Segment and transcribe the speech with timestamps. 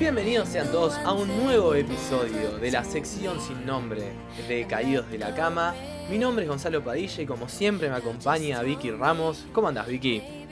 [0.00, 4.02] Bienvenidos sean todos a un nuevo episodio de la sección sin nombre
[4.48, 5.76] de Caídos de la Cama.
[6.10, 9.46] Mi nombre es Gonzalo Padilla y como siempre me acompaña Vicky Ramos.
[9.52, 10.43] ¿Cómo andas Vicky?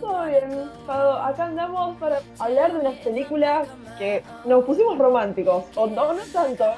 [0.00, 1.22] Todo bien, Pado.
[1.22, 3.68] Acá andamos para hablar de unas películas
[3.98, 5.64] que nos pusimos románticos.
[5.76, 6.64] O no, no tanto.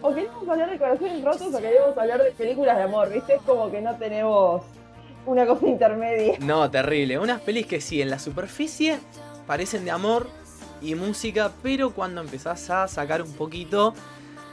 [0.00, 3.34] O queríamos hablar de corazones rotos o queríamos hablar de películas de amor, ¿viste?
[3.34, 4.62] Es como que no tenemos
[5.26, 6.38] una cosa intermedia.
[6.38, 7.18] No, terrible.
[7.18, 9.00] Unas pelis que sí, en la superficie
[9.48, 10.28] parecen de amor
[10.80, 13.92] y música, pero cuando empezás a sacar un poquito,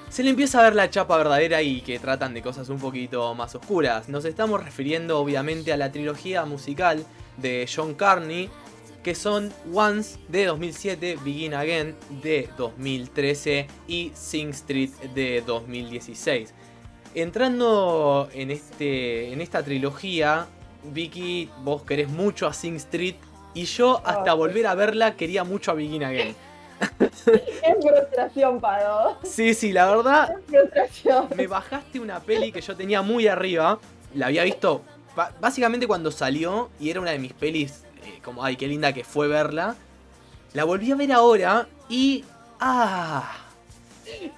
[0.09, 3.35] se le empieza a ver la chapa verdadera y que tratan de cosas un poquito
[3.35, 4.09] más oscuras.
[4.09, 7.05] Nos estamos refiriendo obviamente a la trilogía musical
[7.37, 8.49] de John Carney,
[9.03, 16.53] que son Once de 2007, Begin Again de 2013 y Sing Street de 2016.
[17.13, 20.47] Entrando en, este, en esta trilogía,
[20.83, 23.15] Vicky, vos querés mucho a Sing Street
[23.53, 26.35] y yo hasta volver a verla quería mucho a Begin Again.
[26.99, 29.17] Es frustración, Pado.
[29.23, 31.29] Sí, sí, la verdad, Es frustración.
[31.35, 33.79] me bajaste una peli que yo tenía muy arriba.
[34.13, 34.81] La había visto
[35.39, 39.03] básicamente cuando salió y era una de mis pelis, eh, como, ay, qué linda que
[39.03, 39.75] fue verla.
[40.53, 42.23] La volví a ver ahora y...
[42.59, 43.41] ¡Ah!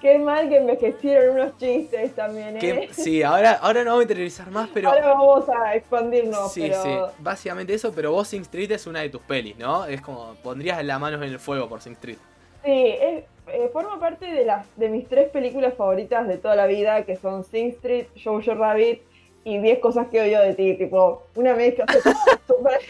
[0.00, 2.58] Qué mal que envejecieron unos chistes también, ¿eh?
[2.58, 4.88] Que, sí, ahora, ahora no vamos a interiorizar más, pero...
[4.88, 6.82] Ahora vamos a expandirnos, Sí, pero...
[6.82, 9.84] sí, básicamente eso, pero vos Sing Street es una de tus pelis, ¿no?
[9.84, 12.16] Es como, pondrías las manos en el fuego por Sing Street.
[12.64, 16.66] Sí, es- eh, forma parte de las de mis tres películas favoritas de toda la
[16.66, 19.00] vida, que son Sing Street, Jojo Rabbit
[19.44, 21.86] y 10 cosas que odio de ti, tipo, una mezcla
[22.46, 22.80] super...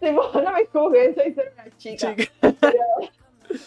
[0.00, 2.14] tipo, no me juzguen, soy solo una chica.
[2.16, 2.32] Chica.
[2.60, 2.84] Pero,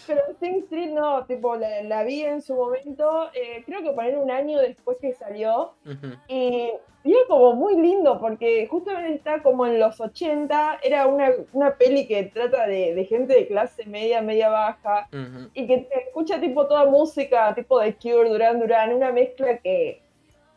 [0.06, 4.18] pero Sing Street no, tipo, la, la vi en su momento, eh, creo que poner
[4.18, 5.74] un año después que salió,
[6.28, 6.70] y,
[7.04, 11.76] y era como muy lindo porque justamente está como en los 80, era una, una
[11.76, 15.08] peli que trata de, de gente de clase media, media baja,
[15.54, 20.02] y que te escucha tipo toda música, tipo de Cure, Duran Duran, una mezcla que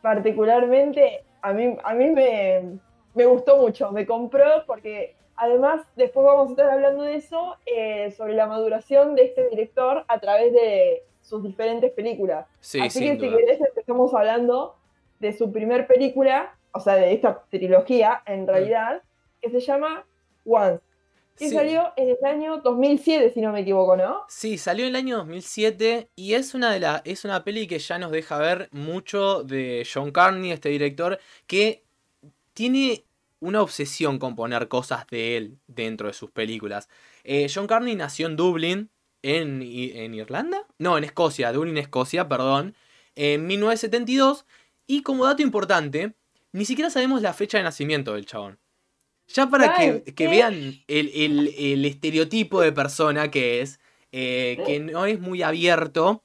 [0.02, 2.78] particularmente a mí, a mí me,
[3.14, 8.10] me gustó mucho, me compró porque además después vamos a estar hablando de eso, eh,
[8.12, 12.46] sobre la maduración de este director a través de sus diferentes películas.
[12.60, 14.76] Sí, Así que si querés empezamos hablando
[15.18, 19.02] de su primer película, o sea, de esta trilogía en realidad,
[19.40, 20.04] que se llama
[20.44, 20.82] Once,
[21.40, 21.48] que.
[21.48, 21.54] Sí.
[21.54, 24.24] salió en el año 2007, si no me equivoco, ¿no?
[24.28, 27.78] Sí, salió en el año 2007 y es una, de la, es una peli que
[27.78, 31.82] ya nos deja ver mucho de John Carney, este director, que
[32.52, 33.04] tiene
[33.40, 36.88] una obsesión con poner cosas de él dentro de sus películas.
[37.24, 38.90] Eh, John Carney nació en Dublín,
[39.22, 42.74] en, en Irlanda, no, en Escocia, Dublín, Escocia, perdón,
[43.16, 44.46] en 1972
[44.86, 46.14] y como dato importante,
[46.52, 48.58] ni siquiera sabemos la fecha de nacimiento del chabón.
[49.32, 50.54] Ya para que, vean
[50.88, 53.78] el, el- el estereotipo de persona que es,
[54.12, 56.24] eh, que no es muy abierto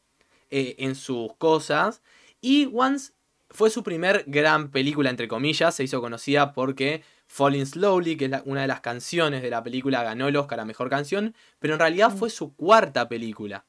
[0.49, 2.01] eh, en sus cosas.
[2.41, 3.13] Y Once
[3.49, 8.31] fue su primer gran película, entre comillas, se hizo conocida porque Falling Slowly, que es
[8.31, 11.73] la- una de las canciones de la película, ganó el Oscar a Mejor Canción, pero
[11.75, 12.17] en realidad Mm.
[12.17, 13.65] fue su cuarta película.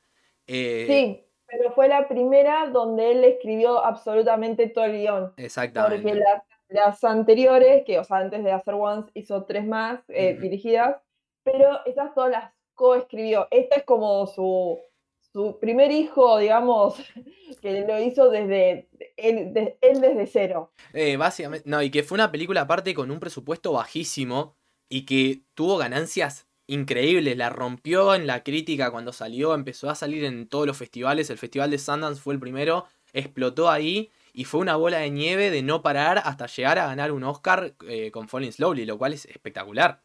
[0.47, 5.33] Eh, Sí, pero fue la primera donde él escribió absolutamente todo el guion.
[5.37, 6.03] Exactamente.
[6.03, 10.37] Porque las, las anteriores, que, o sea, antes de hacer Once, hizo tres más eh,
[10.41, 10.97] dirigidas,
[11.43, 13.49] pero esas todas las coescribió.
[13.51, 14.79] Esta es como su,
[15.33, 16.97] su primer hijo, digamos,
[17.63, 20.73] que lo hizo desde él, de- él desde cero.
[20.93, 24.57] Eh, básicamente, no, y que fue una película aparte con un presupuesto bajísimo
[24.89, 30.25] y que tuvo ganancias increíbles, la rompió en la crítica cuando salió, empezó a salir
[30.25, 34.61] en todos los festivales, el Festival de Sundance fue el primero, explotó ahí y fue
[34.61, 38.29] una bola de nieve de no parar hasta llegar a ganar un Oscar eh, con
[38.29, 40.03] Falling Slowly, lo cual es espectacular.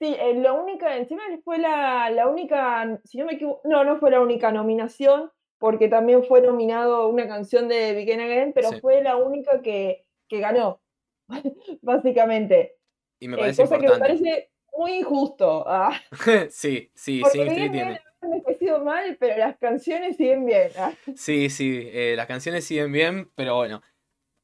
[0.00, 3.98] Sí, eh, la única, encima fue la, la única, si no me equivoco, no, no
[3.98, 8.80] fue la única nominación, porque también fue nominado una canción de Begin Again, pero Sí.
[8.80, 10.80] fue la única que, que ganó,
[11.82, 12.76] básicamente.
[13.20, 15.64] Y me Eh, parece cosa que me parece muy injusto.
[15.66, 15.90] ah,
[16.50, 18.00] sí, sí, porque tiene.
[18.28, 20.70] Han envejecido mal, pero las canciones siguen bien.
[20.78, 20.92] ah.
[21.16, 23.82] Sí, sí, eh, las canciones siguen bien, pero bueno.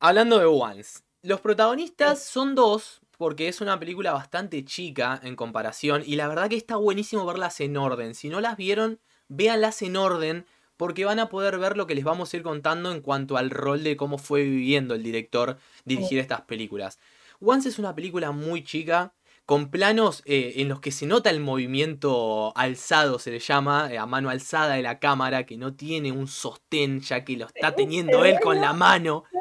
[0.01, 6.03] Hablando de Once, los protagonistas son dos, porque es una película bastante chica en comparación,
[6.05, 8.15] y la verdad que está buenísimo verlas en orden.
[8.15, 10.47] Si no las vieron, véanlas en orden,
[10.77, 13.51] porque van a poder ver lo que les vamos a ir contando en cuanto al
[13.51, 16.99] rol de cómo fue viviendo el director dirigir estas películas.
[17.41, 19.15] Once es una película muy chica,
[19.47, 23.99] con planos eh, en los que se nota el movimiento alzado, se le llama, eh,
[23.99, 27.75] a mano alzada de la cámara, que no tiene un sostén, ya que lo está
[27.75, 29.25] teniendo él con la mano.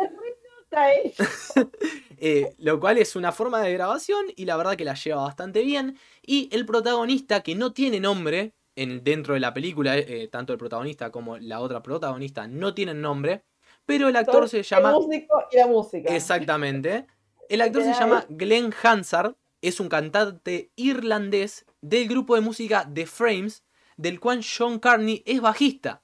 [2.26, 5.62] Eh, lo cual es una forma de grabación y la verdad que la lleva bastante
[5.62, 6.00] bien.
[6.22, 9.94] Y el protagonista, que no tiene nombre en, dentro de la película,
[10.32, 13.44] tanto el protagonista como la otra protagonista no tienen nombre,
[13.86, 14.92] pero el actor se llama...
[14.92, 16.16] El músico y la música.
[16.16, 17.08] Exactamente.
[17.50, 23.06] El actor se llama Glenn Hansard es un cantante irlandés del grupo de música The
[23.06, 23.64] Frames,
[23.96, 26.04] del cual John Carney es bajista.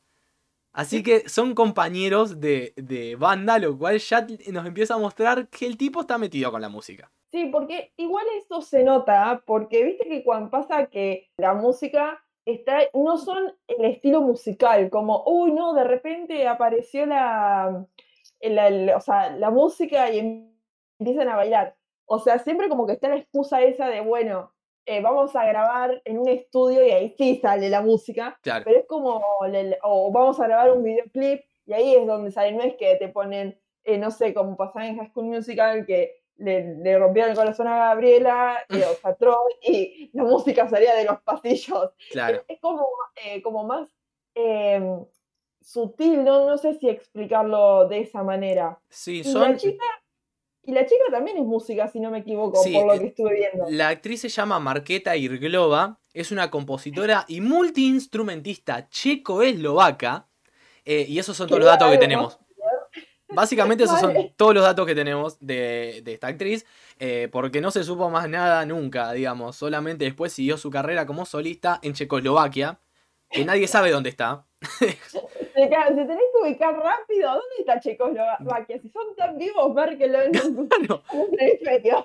[0.72, 5.78] Así que son compañeros de, banda, lo cual ya nos empieza a mostrar que el
[5.78, 7.12] tipo está metido con la música.
[7.32, 12.80] Sí, porque igual esto se nota, porque viste que cuando pasa que la música está,
[12.94, 17.86] no son el estilo musical, como, uy, no, de repente apareció la,
[18.42, 20.50] la música y
[20.98, 21.79] empiezan a bailar.
[22.12, 24.52] O sea, siempre como que está la excusa esa de, bueno,
[24.88, 28.40] eh, vamos a grabar en un estudio y ahí sí sale la música.
[28.42, 29.22] Pero es como,
[29.84, 33.10] o vamos a grabar un videoclip y ahí es donde sale, no es que te
[33.10, 37.68] ponen, eh, no sé, como pasaba en High School Musical, que le, rompieron el corazón
[37.68, 39.16] a Gabriela, eh, o sea,
[39.62, 41.92] y la música salía de los pasillos.
[42.10, 42.44] Claro.
[42.48, 42.88] Es, como,
[43.44, 43.88] como más
[44.34, 45.06] em,
[45.62, 46.48] sutil, ¿no?
[46.48, 48.80] no sé si explicarlo de esa manera.
[48.90, 49.44] Sí, son...
[49.44, 49.86] Y la chica
[51.12, 53.66] también es música, si no me equivoco, por lo eh, que estuve viendo.
[53.69, 60.27] La actriz se llama Marqueta Irglova, es una compositora y multiinstrumentista checo-eslovaca.
[60.86, 62.39] Eh, y esos son todos los datos que tenemos.
[63.27, 66.66] Básicamente esos son todos los datos que tenemos de, esta actriz,
[67.00, 69.56] eh, porque no se supo más nada nunca, digamos.
[69.56, 72.80] Solamente después siguió su carrera como solista en Checoslovaquia,
[73.30, 74.45] que nadie sabe dónde está.
[75.54, 77.30] Se, tenés que ubicar rápido.
[77.30, 78.80] ¿Dónde está Checoslovaquia?
[78.81, 80.16] Si son tan vivos, Merkel
[81.13, 81.36] un,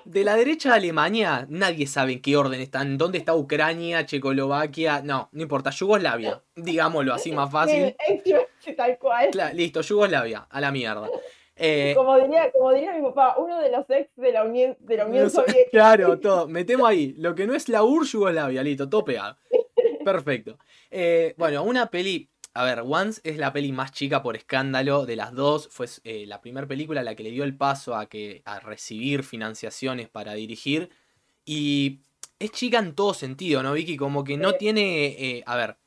[0.05, 2.97] De la derecha de Alemania, nadie sabe en qué orden están.
[2.97, 5.01] ¿Dónde está Ucrania, Checoslovaquia?
[5.01, 5.69] No, no importa.
[5.69, 6.41] Yugoslavia.
[6.55, 7.95] Digámoslo así más fácil.
[8.77, 9.29] Tal cual.
[9.53, 10.47] listo, Yugoslavia.
[10.49, 11.09] A la mierda.
[11.57, 14.97] Eh, como, diría, como diría mi papá, uno de los ex de la Unión, de
[14.97, 15.69] la Unión Soviética.
[15.71, 16.47] Claro, todo.
[16.47, 17.13] Metemos ahí.
[17.17, 18.61] Lo que no es la UR, Yugoslavia.
[18.61, 19.37] Listo, todo pegado.
[20.03, 20.57] Perfecto.
[20.91, 25.17] Eh, bueno, una peli a ver, Once es la peli más chica por escándalo de
[25.17, 25.67] las dos.
[25.69, 29.23] Fue eh, la primera película la que le dio el paso a, que, a recibir
[29.23, 30.89] financiaciones para dirigir.
[31.43, 31.99] Y
[32.39, 33.97] es chica en todo sentido, ¿no, Vicky?
[33.97, 35.07] Como que no tiene.
[35.07, 35.77] Eh, a ver,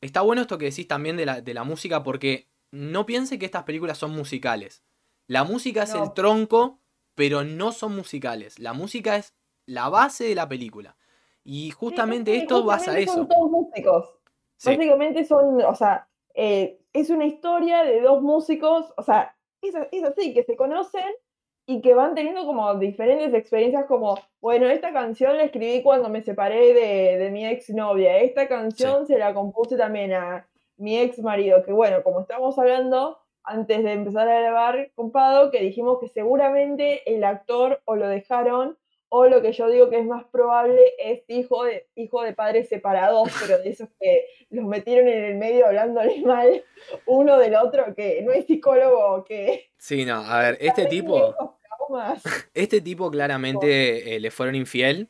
[0.00, 3.44] está bueno esto que decís también de la, de la, música, porque no piense que
[3.44, 4.82] estas películas son musicales.
[5.26, 6.80] La música es el tronco,
[7.14, 8.58] pero no son musicales.
[8.58, 9.34] La música es
[9.66, 10.96] la base de la película.
[11.44, 13.12] Y justamente esto basa a eso.
[13.12, 14.17] Son todos músicos.
[14.64, 19.74] Básicamente son, o sea, eh, es una historia de dos músicos, o sea, es,
[20.04, 21.12] así, que se conocen
[21.66, 26.22] y que van teniendo como diferentes experiencias como, bueno, esta canción la escribí cuando me
[26.22, 31.62] separé de, de mi exnovia, esta canción se la compuse también a mi ex marido,
[31.64, 37.02] que bueno, como estamos hablando antes de empezar a grabar compado, que dijimos que seguramente
[37.12, 38.78] el actor o lo dejaron
[39.10, 42.68] o lo que yo digo que es más probable es hijo de, hijo de padres
[42.68, 46.62] separados, pero de esos que los metieron en el medio hablándole mal
[47.06, 49.70] uno del otro, que no es psicólogo, que...
[49.78, 51.34] Sí, no, a ver, este tipo...
[52.52, 55.08] Este tipo claramente eh, le fueron infiel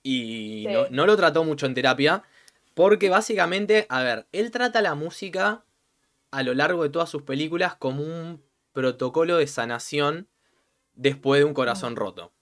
[0.00, 2.22] y no, no lo trató mucho en terapia,
[2.74, 5.64] porque básicamente, a ver, él trata la música
[6.30, 10.28] a lo largo de todas sus películas como un protocolo de sanación
[10.94, 12.32] después de un corazón roto.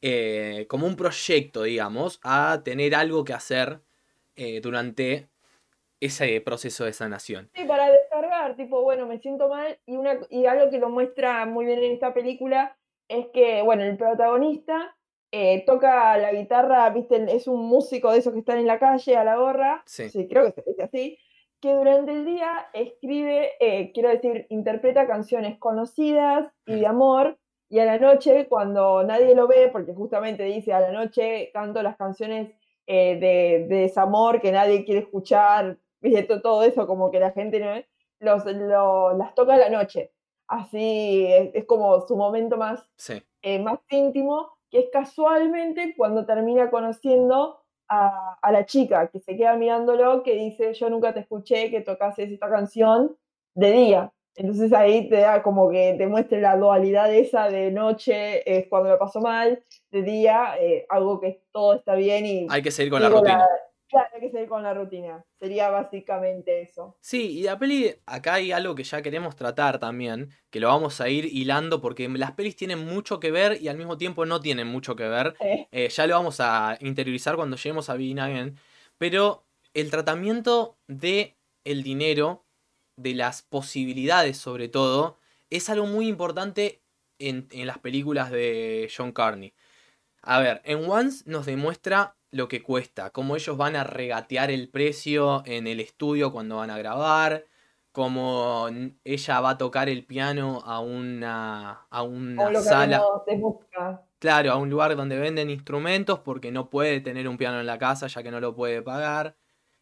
[0.00, 3.80] Eh, como un proyecto, digamos, a tener algo que hacer
[4.36, 5.28] eh, durante
[5.98, 7.50] ese proceso de sanación.
[7.54, 11.44] Sí, para descargar, tipo, bueno, me siento mal y, una, y algo que lo muestra
[11.46, 12.76] muy bien en esta película
[13.08, 14.96] es que, bueno, el protagonista
[15.32, 19.16] eh, toca la guitarra, viste, es un músico de esos que están en la calle
[19.16, 21.18] a la gorra, sí, creo que se dice así,
[21.60, 23.50] que durante el día escribe,
[23.92, 27.36] quiero decir, interpreta canciones conocidas y de amor
[27.70, 31.82] y a la noche, cuando nadie lo ve, porque justamente dice, a la noche canto
[31.82, 32.50] las canciones
[32.86, 37.82] eh, de, desamor que nadie quiere escuchar, y todo eso, como que la gente no
[38.20, 38.44] los,
[39.16, 40.12] las toca a la noche.
[40.46, 42.82] Así es, como su momento más,
[43.42, 49.36] eh, más íntimo, que es casualmente cuando termina conociendo a, a, la chica, que se
[49.36, 53.16] queda mirándolo, que dice, yo nunca te escuché que tocases esta canción
[53.54, 54.12] de día.
[54.38, 58.90] Entonces ahí te da como que te muestre la dualidad esa de noche es cuando
[58.90, 62.46] me pasó mal, de día eh, algo que todo está bien y...
[62.48, 63.44] Hay que seguir con la rutina.
[63.88, 65.24] claro, hay que seguir con la rutina.
[65.40, 66.96] Sería básicamente eso.
[67.00, 71.00] Sí, y la peli, acá hay algo que ya queremos tratar también, que lo vamos
[71.00, 74.40] a ir hilando porque las pelis tienen mucho que ver y al mismo tiempo no
[74.40, 75.34] tienen mucho que ver.
[75.40, 78.56] Eh, ya lo vamos a interiorizar cuando lleguemos a Begin Again.
[78.98, 82.44] Pero el tratamiento de el dinero,
[82.98, 85.16] de las posibilidades sobre todo,
[85.50, 86.82] es algo muy importante
[87.18, 89.54] en, en las películas de John Carney.
[90.22, 94.68] A ver, en Once nos demuestra lo que cuesta, cómo ellos van a regatear el
[94.68, 97.46] precio en el estudio cuando van a grabar,
[97.92, 98.68] cómo
[99.04, 103.02] ella va a tocar el piano a una, a una sala.
[104.18, 107.78] Claro, a un lugar donde venden instrumentos porque no puede tener un piano en la
[107.78, 109.36] casa ya que no lo puede pagar.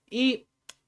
[0.09, 0.47] Y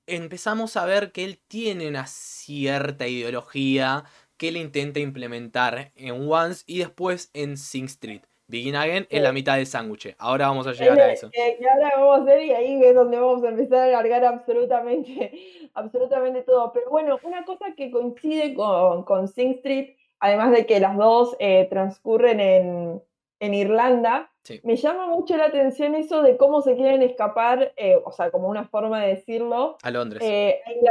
[0.09, 4.05] empezamos a ver que él tiene una cierta ideología
[4.37, 8.23] que él intenta implementar en Once y después en Sing Street.
[8.47, 10.15] Begin Again es la mitad del sándwich.
[10.19, 11.29] Ahora vamos a llegar a eso.
[11.35, 15.71] Eh, ahora vamos a hacer y ahí es donde vamos a empezar a alargar absolutamente,
[15.75, 16.73] absolutamente todo.
[16.73, 21.37] Pero bueno, una cosa que coincide con, con Sing Street, además de que las dos
[21.41, 23.03] eh, transcurren en,
[23.41, 28.13] en Irlanda, me llama mucho la atención eso de cómo se quieren escapar, eh, o
[28.13, 29.77] sea, como una forma de decirlo.
[29.83, 30.23] A Londres.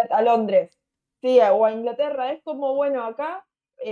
[0.09, 0.77] a, Londres.
[1.21, 2.31] Sí, o a Inglaterra.
[2.31, 3.45] Es como, bueno, acá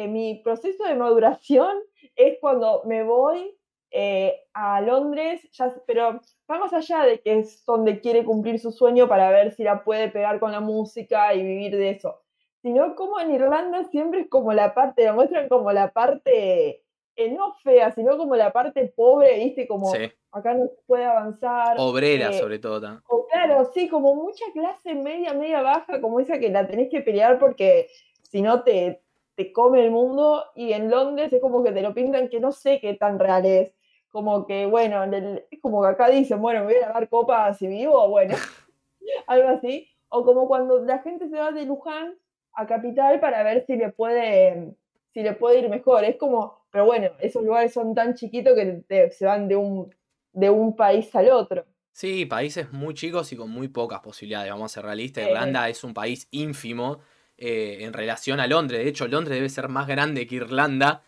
[0.07, 1.77] mi proceso de maduración
[2.15, 3.55] es cuando me voy
[3.97, 6.19] eh, a Londres, ya, pero
[6.49, 10.09] vamos allá de que es donde quiere cumplir su sueño para ver si la puede
[10.09, 12.21] pegar con la música y vivir de eso.
[12.61, 16.83] Sino como en Irlanda siempre es como la parte, la muestran como la parte,
[17.15, 19.67] eh, no fea, sino como la parte pobre, ¿viste?
[19.67, 19.91] Como
[20.31, 21.77] acá no se puede avanzar.
[21.79, 23.01] Obrera, eh, sobre todo.
[23.07, 27.01] O claro, sí, como mucha clase media, media baja, como esa que la tenés que
[27.01, 27.87] pelear porque
[28.21, 29.01] si no te,
[29.35, 32.51] te come el mundo y en Londres es como que te lo pintan que no
[32.51, 33.71] sé qué tan real es.
[34.09, 37.67] Como que, bueno, es como que acá dicen, bueno, me voy a dar copas si
[37.67, 38.35] vivo, bueno,
[39.27, 39.89] algo así.
[40.09, 42.15] O como cuando la gente se va de Luján
[42.53, 44.75] a Capital para ver si le puede,
[45.13, 46.03] si le puede ir mejor.
[46.03, 49.95] Es como, pero bueno, esos lugares son tan chiquitos que se van de un,
[50.33, 51.65] de un país al otro.
[51.93, 55.25] Sí, países muy chicos y con muy pocas posibilidades, vamos a ser realistas.
[55.25, 56.99] Irlanda es un país ínfimo
[57.37, 58.83] eh, en relación a Londres.
[58.83, 61.01] De hecho, Londres debe ser más grande que Irlanda,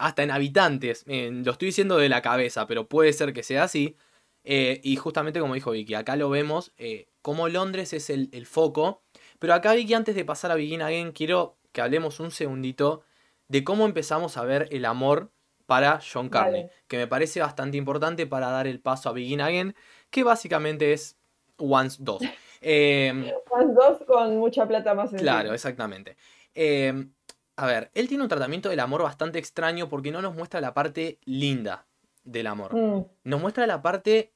[0.00, 1.04] hasta en habitantes.
[1.06, 3.94] Eh, lo estoy diciendo de la cabeza, pero puede ser que sea así.
[4.42, 6.72] Eh, y justamente como dijo Vicky, acá lo vemos
[7.20, 9.04] como Londres es el, foco.
[9.38, 13.04] Pero acá Vicky, antes de pasar a Begin Again, quiero que hablemos un segundito
[13.52, 15.30] de cómo empezamos a ver el amor
[15.66, 19.74] para John Carney, que me parece bastante importante para dar el paso a Begin Again,
[20.08, 21.18] que básicamente es
[21.58, 22.22] Once 2.
[22.64, 23.26] Em,
[23.74, 25.10] dos con mucha plata más.
[25.10, 26.16] Claro, exactamente.
[26.54, 27.12] Em,
[27.56, 30.72] a ver, él tiene un tratamiento del amor bastante extraño porque no nos muestra la
[30.72, 31.88] parte linda
[32.22, 32.72] del amor.
[32.72, 33.04] Mm.
[33.24, 34.32] Nos muestra la parte.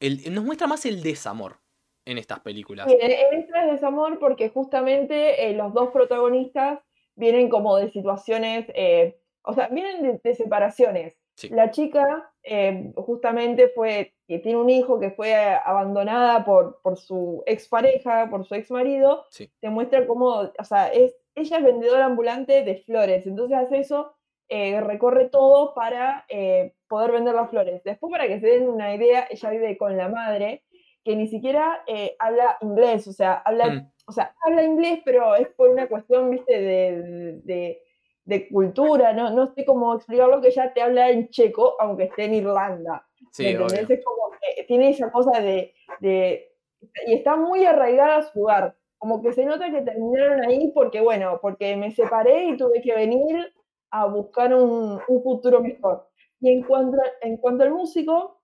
[0.00, 1.60] El, nos muestra más el desamor
[2.04, 2.90] en estas películas.
[2.90, 6.80] Sí, en esta es desamor porque justamente eh, los dos protagonistas
[7.16, 8.66] vienen como de situaciones.
[8.74, 11.14] Eh, o sea, vienen de separaciones.
[11.50, 17.42] La chica eh, justamente fue, que tiene un hijo que fue abandonada por, por su
[17.46, 19.26] expareja, por su ex marido,
[19.60, 24.14] te muestra cómo, o sea, es, ella es vendedora ambulante de flores, entonces hace eso,
[24.48, 27.82] eh, recorre todo para eh, poder vender las flores.
[27.82, 30.62] Después, para que se den una idea, ella vive con la madre,
[31.02, 31.82] que ni siquiera
[32.18, 33.91] habla inglés, o sea, habla, mm.
[34.06, 37.82] O sea, habla inglés, pero es por una cuestión, viste, de
[38.24, 42.24] de cultura, no, no sé cómo explicarlo, que ya te habla en checo, aunque esté
[42.24, 43.06] en Irlanda.
[43.32, 48.76] Sí, Es como que tiene esa cosa de, Y está muy arraigada a su lugar.
[48.98, 52.94] Como que se nota que terminaron ahí porque, bueno, porque me separé y tuve que
[52.94, 53.52] venir
[53.90, 56.08] a buscar un, futuro mejor.
[56.40, 58.40] Y en cuanto, en cuanto al músico,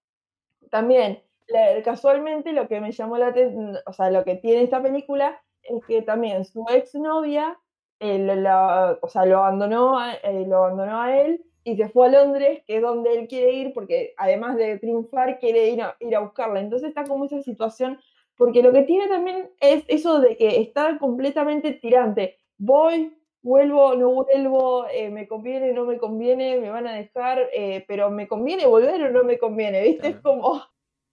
[0.71, 1.23] también,
[1.85, 5.85] casualmente lo que me llamó la atención, o sea, lo que tiene esta película es
[5.87, 7.59] que también su exnovia
[8.01, 12.63] o sea, lo abandonó, a, eh, lo abandonó a él y se fue a Londres,
[12.67, 16.21] que es donde él quiere ir, porque además de triunfar, quiere ir a, ir a
[16.21, 16.61] buscarla.
[16.61, 17.99] Entonces está como esa situación,
[18.37, 22.37] porque lo que tiene también es eso de que está completamente tirante.
[22.57, 27.85] Voy, vuelvo, no vuelvo, eh, me conviene, no me conviene, me van a dejar, eh,
[27.89, 30.09] pero me conviene volver o no me conviene, ¿viste?
[30.09, 30.63] Es como...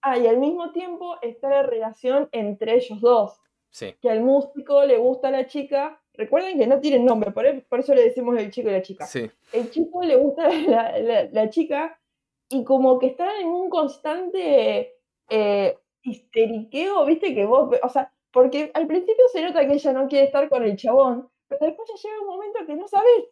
[0.02, 3.40] Ah, y al mismo tiempo está la relación entre ellos dos.
[3.76, 3.94] Sí.
[4.00, 7.94] Que al músico le gusta a la chica, Recuerden que no tienen nombre, por, eso
[7.94, 9.06] le decimos el chico y la chica.
[9.52, 10.48] El chico le gusta
[11.30, 12.00] la, chica
[12.48, 14.94] y como que están en un constante
[15.28, 20.08] eh, histeriqueo, viste que vos, o sea, porque al principio se nota que ella no
[20.08, 23.26] quiere estar con el chabón, pero después ya llega un momento que no sabes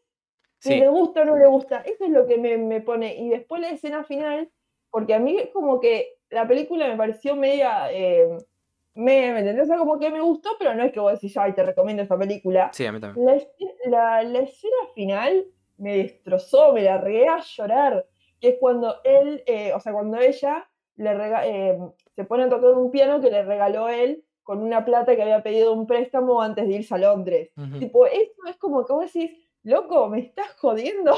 [0.58, 1.80] si le gusta o no le gusta.
[1.80, 3.16] Eso es lo que me, pone.
[3.16, 4.50] Y después la escena final,
[4.90, 7.90] porque a mí es como que la película me pareció media...
[7.92, 8.28] Eh,
[8.94, 9.64] me, ¿me entendés?
[9.64, 12.02] O sea, como que me gustó, pero no es que vos decís, ay, te recomiendo
[12.02, 12.70] esta película.
[12.72, 13.26] Sí, a mí también.
[13.26, 15.46] La, escena- la- la escena final
[15.78, 18.06] me destrozó, me la regué a llorar,
[18.40, 21.78] que es cuando él, eh, o sea, cuando ella le rega- eh,
[22.14, 25.42] se pone a tocar un piano que le regaló él con una plata que había
[25.42, 27.50] pedido un préstamo antes de irse a Londres.
[27.80, 29.30] Tipo, esto es como que vos decís,
[29.62, 31.14] loco, me estás jodiendo.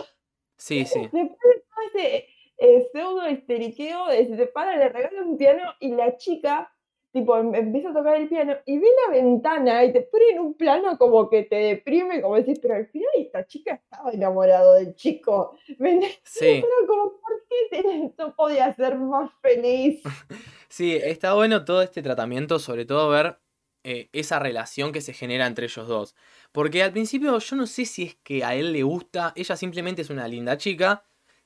[0.56, 1.00] Sí, sí.
[1.00, 2.26] Después de todo ese
[2.59, 6.73] eh, pseudo histeriqueo, de se para, le regala un piano y la chica,
[7.16, 10.40] tipo, em- empieza a tocar el piano y ve la ventana y te pone en
[10.40, 14.75] un plano como que te deprime, como decís, pero al final esta chica estaba enamorado
[14.75, 15.56] del chico.
[16.25, 16.61] Sí.
[16.61, 20.02] Pero como, ¿por qué no podía ser más feliz?
[20.68, 23.38] Sí, está bueno todo este tratamiento, sobre todo ver
[23.85, 26.14] eh, esa relación que se genera entre ellos dos.
[26.52, 30.02] Porque al principio yo no sé si es que a él le gusta, ella simplemente
[30.02, 31.04] es una linda chica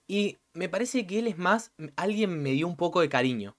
[0.09, 3.57] y me parece que él es más, alguien me dio un poco de cariño.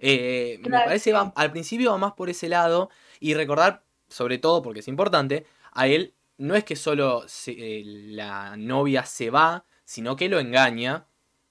[0.00, 2.90] Eh, me parece va, al principio va más por ese lado
[3.20, 7.82] y recordar, sobre todo porque es importante, a él no es que solo se- eh,
[7.84, 11.06] la novia se va, sino que lo engaña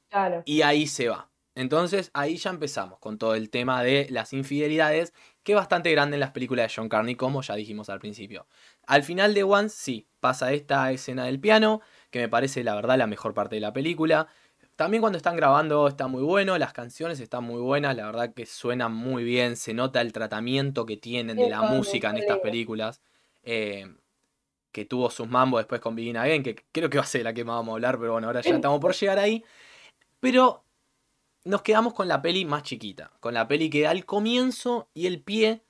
[0.10, 0.41] Claro.
[0.46, 1.29] y ahí se va.
[1.56, 5.13] Entonces ahí ya empezamos con todo el tema de las infidelidades,
[5.44, 8.48] que es bastante grande en las películas de John Carney, como ya dijimos al principio.
[8.88, 12.98] Al final de Once, sí, pasa esta escena del piano, que me parece la verdad
[12.98, 14.27] la mejor parte de la película.
[14.80, 18.46] También cuando están grabando está muy bueno, las canciones están muy buenas, la verdad que
[18.46, 23.02] suenan muy bien, se nota el tratamiento que tienen de la música en estas películas.
[23.44, 23.94] eh,
[24.72, 27.34] que tuvo sus mambos después con Begin Again, que creo que va a ser la
[27.34, 29.44] que más vamos a hablar, pero bueno, ahora ya estamos por llegar ahí.
[30.22, 30.64] Pero
[31.44, 35.08] nos quedamos con la peli más chiquita, con la peli que da el comienzo y
[35.08, 35.62] el pie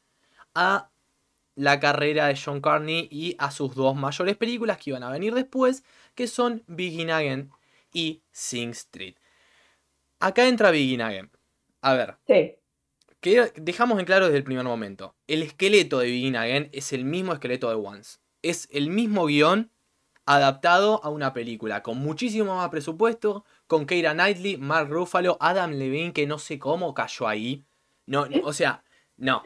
[0.54, 0.92] a
[1.56, 5.34] la carrera de John Carney y a sus dos mayores películas que iban a venir
[5.34, 7.52] después, que son Begin Again
[7.94, 9.16] y Sing Street.
[10.20, 11.32] Acá entra Begin Again.
[11.82, 12.56] A ver, Sí.
[13.22, 15.16] que dejamos en claro desde el primer momento.
[15.28, 18.20] El esqueleto de Begin Again es el mismo esqueleto de Once.
[18.42, 19.72] Es el mismo guion
[20.26, 26.14] adaptado a una película con muchísimo más presupuesto, con Keira Knightley, Mark Ruffalo, Adam Levine,
[26.14, 27.64] que no sé cómo cayó ahí.
[28.06, 28.84] No, no, o sea,
[29.18, 29.44] no.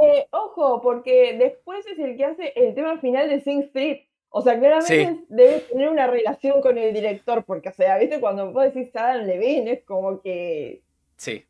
[0.00, 4.06] Eh, ojo, porque después es el que hace el tema final de Sing Street.
[4.34, 5.24] O sea, claramente Sí.
[5.28, 9.26] debe tener una relación con el director, porque, o sea, viste, cuando vos decís Adam
[9.26, 10.82] Levine, es como que.
[11.16, 11.44] Sí.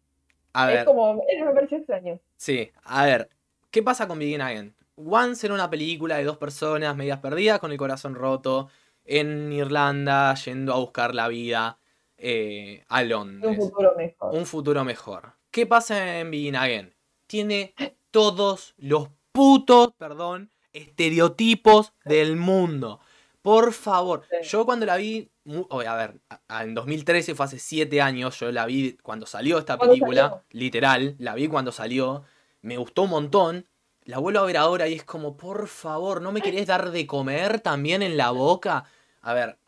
[0.52, 1.22] A Es ver, como.
[1.28, 2.18] eh, me pareció extraño.
[2.36, 3.28] sí, a ver.
[3.70, 4.74] ¿Qué pasa con Begin Again?
[4.96, 8.68] Once era una película de dos personas medias perdidas con el corazón roto
[9.06, 11.78] en Irlanda yendo a buscar la vida
[12.18, 13.56] eh, a En un Londres.
[13.56, 14.34] futuro mejor.
[14.34, 15.32] un futuro mejor.
[15.50, 16.94] ¿Qué pasa en Begin Again?
[17.26, 17.74] Tiene
[18.10, 23.00] todos los putos, perdón, estereotipos del mundo.
[23.42, 24.48] Por favor, Sí.
[24.48, 25.28] yo cuando la vi,
[25.68, 26.20] oye, a ver,
[26.60, 30.42] en 2013 fue hace 7 años, yo la vi cuando salió esta ¿Cuándo película, salió?
[30.50, 32.22] literal, la vi cuando salió,
[32.60, 33.66] me gustó un montón,
[34.04, 37.06] la vuelvo a ver ahora y es como, por favor, ¿no me querés dar de
[37.06, 38.84] comer también en la boca?
[39.22, 39.58] A ver,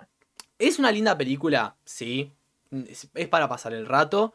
[0.58, 2.32] es una linda película, sí,
[2.88, 4.34] es, para pasar el rato,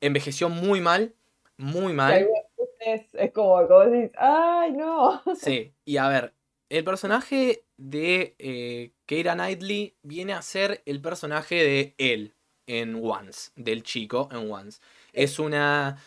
[0.00, 1.14] envejeció muy mal,
[1.56, 2.26] muy mal.
[2.86, 5.22] Veces es como, como decís, ¡ay, no!
[5.34, 6.34] Sí, y a ver,
[6.68, 12.34] el personaje de eh, Keira Knightley viene a ser el personaje de él
[12.66, 14.80] en Once, del chico en Once.
[15.12, 15.98] Es una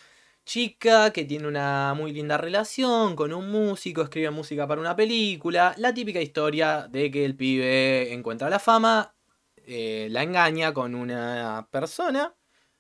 [0.45, 5.73] chica que tiene una muy linda relación con un músico, escribe música para una película.
[5.77, 9.15] La típica historia de que el pibe encuentra la fama,
[9.57, 12.35] eh, la engaña con una persona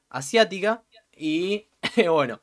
[0.09, 0.83] asiática
[1.15, 1.67] y
[2.09, 2.41] bueno,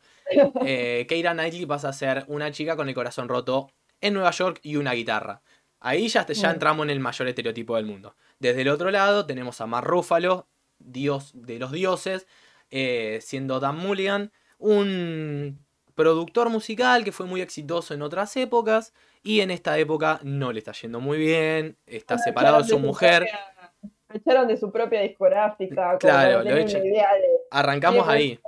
[0.64, 4.60] eh, Keira Knightley pasa a ser una chica con el corazón roto en Nueva York
[4.62, 5.42] y una guitarra.
[5.80, 8.16] Ahí ya, ya entramos en el mayor estereotipo del mundo.
[8.38, 12.26] Desde el otro lado tenemos a Mark Ruffalo, dios de los dioses,
[12.70, 19.40] eh, siendo Dan Mulligan, un productor musical que fue muy exitoso en otras épocas y
[19.40, 23.22] en esta época no le está yendo muy bien, está Lo separado de su mujer.
[23.22, 23.72] propia-
[24.08, 25.98] lo echaron de su propia discográfica.
[25.98, 26.54] Claro, lo
[27.50, 28.38] Arrancamos ahí.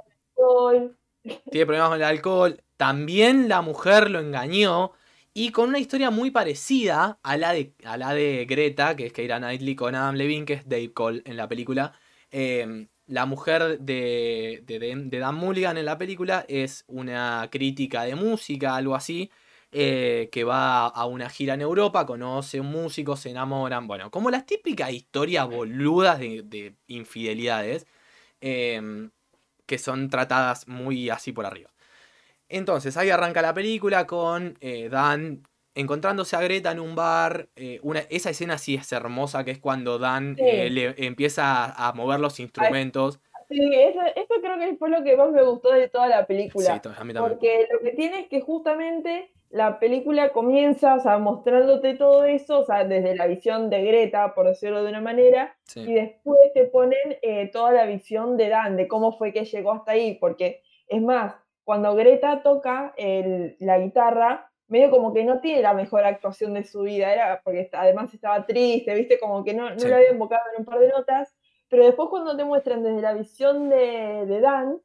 [1.50, 2.62] Tiene problemas con el alcohol.
[2.76, 4.92] También la mujer lo engañó.
[5.35, 9.12] Y con una historia muy parecida a la de, a la de Greta, que es
[9.12, 11.92] Keira Knightley con Adam Levine, que es Dave Cole en la película.
[12.31, 18.02] Eh, la mujer de, de, de- de Dan Mulligan en la película es una crítica
[18.04, 19.31] de música, algo así,
[19.72, 23.87] eh, que va a una gira en Europa, conoce un músico, se enamoran.
[23.87, 27.87] Bueno, como las típicas historias boludas de, de infidelidades.
[28.40, 29.11] eh,
[29.68, 31.70] que son tratadas muy así por arriba.
[32.48, 35.42] Entonces, ahí arranca la película con eh, Dan
[35.74, 37.50] encontrándose a Greta en un bar.
[37.54, 40.42] eh, una, esa escena sí es hermosa, que es cuando Dan Sí.
[40.44, 43.20] eh, le empieza a, a mover los instrumentos.
[43.50, 46.74] Sí, eso, eso creo que fue lo que más me gustó de toda la película.
[46.74, 47.22] Sí, to- a mí también.
[47.38, 52.61] Porque lo que tiene es que justamente la película comienza, o sea, mostrándote todo eso,
[52.61, 55.56] o sea, desde la visión de Greta, por decirlo de una manera,
[55.88, 59.72] y después te ponen eh, toda la visión de Dan, de cómo fue que llegó
[59.72, 61.34] hasta ahí, porque es más,
[61.64, 66.64] cuando Greta toca el- la guitarra, medio como que no tiene la mejor actuación de
[66.64, 69.88] su vida, era porque además estaba triste, viste, como que no, no Sí.
[69.88, 71.34] le había invocado en un par de notas,
[71.70, 74.78] pero después cuando te muestran desde la visión de, de Dan,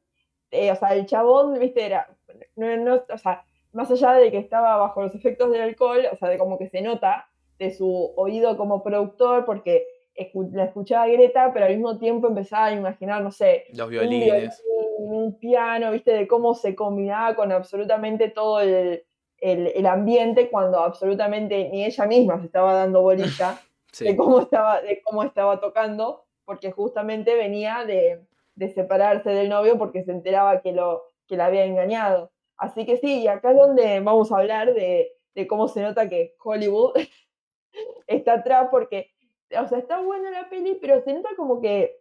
[0.50, 2.08] eh, o sea, el chabón, viste, era,
[2.56, 3.44] no, no- o sea,
[3.74, 6.68] más allá de que estaba bajo los efectos del alcohol, o sea, de como que
[6.68, 11.98] se nota de su oído como productor, porque escu- la escuchaba Greta, pero al mismo
[11.98, 14.24] tiempo empezaba a imaginar, no sé, los un violines.
[14.26, 14.50] violín,
[14.98, 19.04] un piano, viste, de cómo se combinaba con absolutamente todo el,
[19.38, 23.58] el- el ambiente cuando absolutamente ni ella misma se estaba dando bolilla
[23.92, 28.20] Sí, de cómo estaba, de cómo estaba tocando, porque justamente venía de,
[28.56, 32.32] de separarse del novio porque se enteraba que lo que la había engañado.
[32.64, 36.08] Así que sí, y acá es donde vamos a hablar de, de cómo se nota
[36.08, 36.94] que Hollywood
[38.06, 39.12] está atrás, porque,
[39.58, 42.00] o sea, está buena la peli, pero se nota como que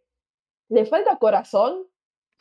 [0.70, 1.88] le falta corazón,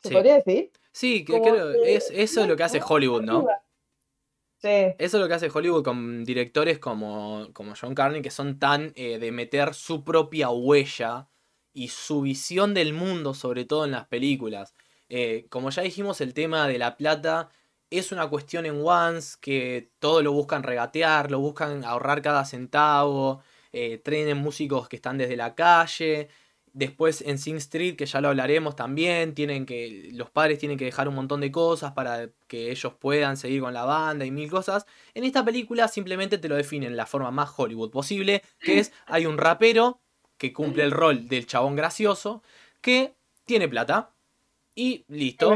[0.01, 0.15] se Sí.
[0.15, 0.71] podría decir.
[0.91, 3.47] Sí, que Como creo, que es, eso es lo que hace Hollywood, ¿no?
[4.57, 8.59] Sí, Eso es lo que hace Hollywood con directores como, como John Carney, que son
[8.59, 11.27] tan eh, de meter su propia huella
[11.73, 14.73] y su visión del mundo, sobre todo en las películas.
[15.09, 17.49] Eh, como ya dijimos, el tema de la plata
[17.99, 23.43] es una cuestión en Once, que todo lo buscan regatear, lo buscan ahorrar cada centavo,
[23.71, 26.29] eh, traen músicos que están desde la calle.
[26.73, 30.09] Después en Sing Street, que ya lo hablaremos también, tienen que.
[30.13, 33.73] Los padres tienen que dejar un montón de cosas para que ellos puedan seguir con
[33.73, 34.87] la banda y mil cosas.
[35.13, 38.91] En esta película simplemente te lo definen de la forma más Hollywood posible, que es
[39.05, 40.01] hay un rapero
[40.37, 42.41] que cumple el rol del chabón gracioso,
[42.81, 43.13] que
[43.45, 44.09] tiene plata.
[44.75, 45.53] Y listo.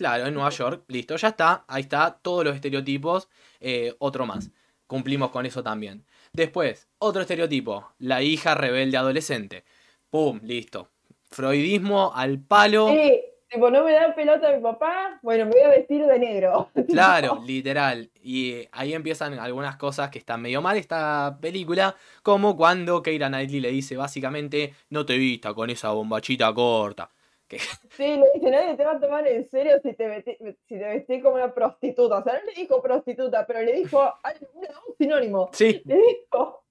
[0.00, 3.28] Claro, en Nueva York, listo, ya está, ahí está, todos los estereotipos,
[3.60, 4.50] eh, otro más.
[4.86, 6.06] Cumplimos con eso también.
[6.32, 9.62] Después, otro estereotipo, la hija rebelde adolescente.
[10.08, 10.88] Pum, listo.
[11.30, 12.88] Freudismo al palo.
[12.88, 16.70] Sí, tipo, no me da pelota mi papá, bueno, me voy a vestir de negro.
[16.88, 18.10] Claro, literal.
[18.22, 23.28] Y eh, ahí empiezan algunas cosas que están medio mal esta película, como cuando Keira
[23.28, 27.10] Knightley le dice básicamente, no te vista con esa bombachita corta.
[27.96, 31.22] Sí, le dice, nadie te va a tomar en serio si te si te vestís
[31.22, 32.18] como una prostituta.
[32.18, 34.00] O sea, no le dijo prostituta, pero le dijo
[34.88, 35.50] un sinónimo.
[35.52, 36.64] Sí, Le dijo.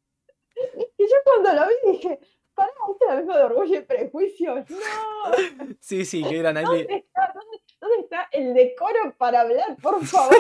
[0.98, 2.20] Y yo cuando lo vi dije,
[2.54, 4.56] pará, ¿viste la misma de orgullo y prejuicio?
[4.56, 4.66] No,
[5.80, 6.64] sí, sí, Knightley.
[6.64, 10.36] ¿dónde está, dónde, dónde está el decoro para hablar, por favor?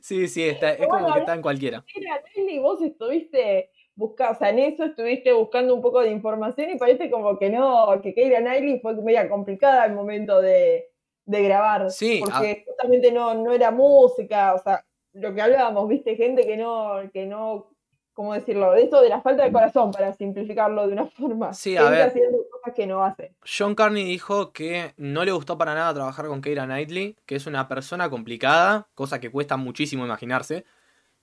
[0.00, 1.84] Sí, sí, está, es como que está en cualquiera.
[1.94, 6.70] Mira, Nelly, vos estuviste buscando, o sea, en eso estuviste buscando un poco de información
[6.70, 10.90] y parece como que no, que Keira Knightley fue media complicada al momento de,
[11.26, 11.90] de grabar.
[11.90, 16.56] Sí, Porque justamente no, no era música, o sea, lo que hablábamos, viste, gente que
[16.56, 17.70] no, que no,
[18.14, 18.72] ¿cómo decirlo?
[18.72, 21.52] De esto de la falta de corazón, para simplificarlo de una forma.
[21.52, 22.06] Sí, a Gente ver.
[22.08, 23.34] haciendo cosas que no hace.
[23.44, 27.46] John Carney dijo que no le gustó para nada trabajar con Keira Knightley, que es
[27.46, 30.64] una persona complicada, cosa que cuesta muchísimo imaginarse,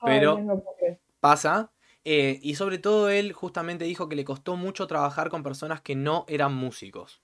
[0.02, 0.64] Ay, Pero- no
[1.20, 1.72] pasa.
[2.12, 5.94] Eh, y sobre todo él justamente dijo que le costó mucho trabajar con personas que
[5.94, 7.22] no eran músicos.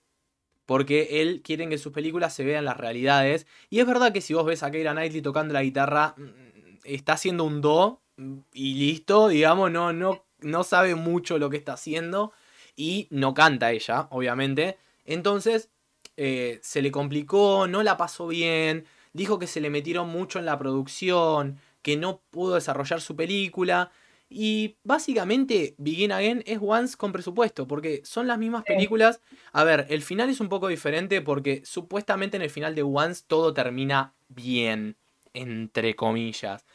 [0.67, 3.47] Porque él quiere que sus películas se vean las realidades.
[3.71, 7.13] Y es verdad que si vos ves a Keira Knightley tocando la guitarra, mm, está
[7.13, 11.73] haciendo un do mm, y listo, digamos, no, no, no sabe mucho lo que está
[11.73, 12.31] haciendo.
[12.75, 14.77] Y no canta ella, obviamente.
[15.03, 15.71] Entonces,
[16.15, 18.85] eh, se le complicó, no la pasó bien.
[19.13, 23.91] Dijo que se le metieron mucho en la producción, que no pudo desarrollar su película.
[24.37, 29.21] Y básicamente Begin Again es Once con presupuesto, porque son las mismas películas.
[29.53, 33.23] A ver, el final es un poco diferente porque supuestamente en el final de Once
[33.25, 34.97] todo termina bien,
[35.33, 36.65] entre comillas.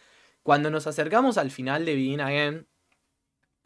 [0.42, 2.66] Cuando nos acercamos al final de Begin Again,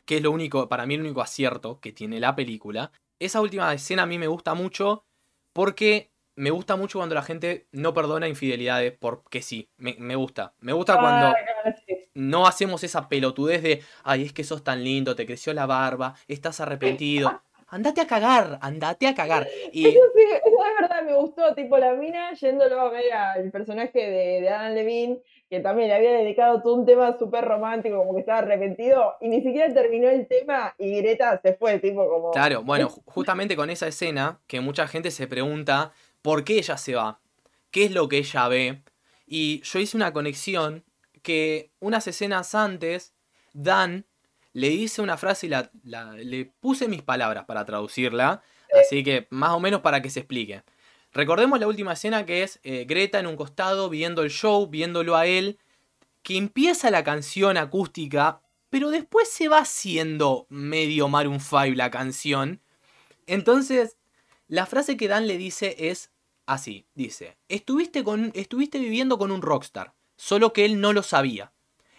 [0.05, 3.73] que es lo único, para mí el único acierto que tiene la película, esa última
[3.73, 5.05] escena a mí me gusta mucho
[5.53, 10.53] porque me gusta mucho cuando la gente no perdona infidelidades porque sí, me, me gusta.
[10.59, 11.33] Me gusta cuando
[12.15, 16.15] no, hacemos esa pelotudez de, ay, es que sos tan lindo, te creció la barba,
[16.29, 17.41] estás arrepentido.
[17.69, 19.49] Andate a cagar, andate a cagar.
[19.73, 23.51] Y Eso sí, eso es verdad, me gustó, tipo la mina yéndolo a ver al
[23.51, 25.19] personaje de, de Adam Levine,
[25.51, 29.29] que también le había dedicado todo un tema súper romántico, como que estaba arrepentido, y
[29.29, 32.31] ni siquiera terminó el tema y Greta se fue, tipo como...
[32.31, 36.77] claro, bueno, ju- justamente con esa escena que mucha gente se pregunta por qué ella
[36.77, 37.19] se va,
[37.73, 38.83] qué es lo que ella ve.
[39.27, 40.85] Y yo hice una conexión
[41.25, 43.15] que unas escenas antes,
[43.53, 44.07] Dan
[44.53, 48.43] le dice una frase y la, la- le puse mis palabras para traducirla,
[48.81, 50.63] así que más o menos para que se explique.
[51.13, 55.17] Recordemos la última escena que es eh, Greta en un costado viendo el show, viéndolo
[55.17, 55.59] a él,
[56.23, 62.61] que empieza la canción acústica, pero después se va haciendo medio Maroon 5 la canción.
[63.27, 63.97] Entonces,
[64.49, 66.11] la frase que Dan le dice es
[66.47, 71.53] así, dice, estuviste, con, estuviste viviendo con un rockstar, solo que él no lo sabía.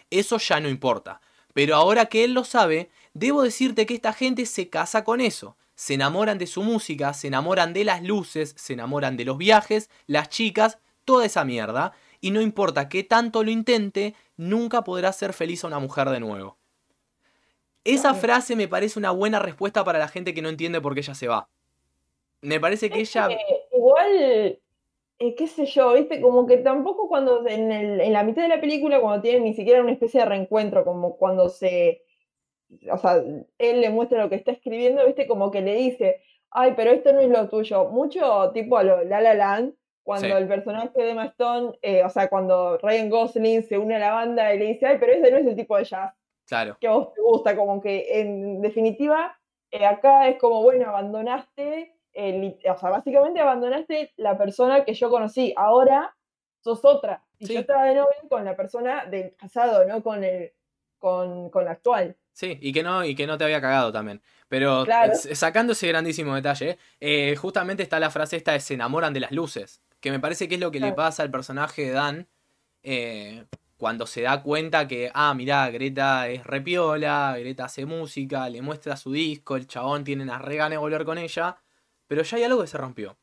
[0.10, 1.22] Eso ya no importa.
[1.54, 5.58] Pero ahora que él lo sabe, debo decirte que esta gente se casa con eso
[5.76, 9.90] se enamoran de su música, se enamoran de las luces, se enamoran de los viajes,
[10.08, 15.34] las chicas, toda esa mierda, y no importa qué tanto lo intente, nunca podrá ser
[15.34, 16.58] feliz a una mujer de nuevo.
[17.84, 21.02] Esa frase me parece una buena respuesta para la gente que no entiende por qué
[21.02, 21.50] ella se va.
[22.42, 23.28] Me parece que ella...
[23.72, 24.60] igual,
[25.20, 28.62] eh, qué sé yo, viste, como que tampoco cuando en, en la mitad de la
[28.62, 32.06] película, cuando tienen ni siquiera una especie de reencuentro, como cuando se
[32.92, 33.24] o sea,
[33.58, 37.14] él le muestra lo que está escribiendo, viste, como que le dice, ay, pero esto
[37.14, 37.86] no es lo tuyo.
[37.90, 39.74] Mucho tipo a lo La La Land,
[40.04, 44.00] cuando el personaje de Emma Stone, eh, o sea, cuando Ryan Gosling se une a
[44.00, 46.14] la banda y le dice, ay, pero ese no es el tipo de jazz
[46.48, 46.78] claro.
[46.80, 49.40] que a vos te gusta, como que en definitiva,
[49.72, 55.54] eh, acá es como, bueno, abandonaste, o sea, básicamente abandonaste la persona que yo conocí,
[55.56, 56.16] ahora
[56.62, 57.24] sos otra.
[57.38, 60.54] Y yo estaba de novio con la persona del pasado, no con el,
[60.98, 62.16] con, con la actual.
[62.32, 64.22] Sí, y que no, y que no te había cagado también.
[64.48, 64.86] Pero
[65.34, 69.32] sacando ese grandísimo detalle, eh, justamente está la frase esta de se enamoran de las
[69.32, 69.82] luces.
[70.00, 72.28] Que me parece que es lo que le pasa al personaje de Dan
[72.84, 73.46] eh,
[73.78, 78.96] cuando se da cuenta que, ah, mirá, Greta es repiola, Greta hace música, le muestra
[78.96, 81.58] su disco, el chabón tiene una regana de volver con ella,
[82.08, 83.18] pero ya hay algo que se rompió.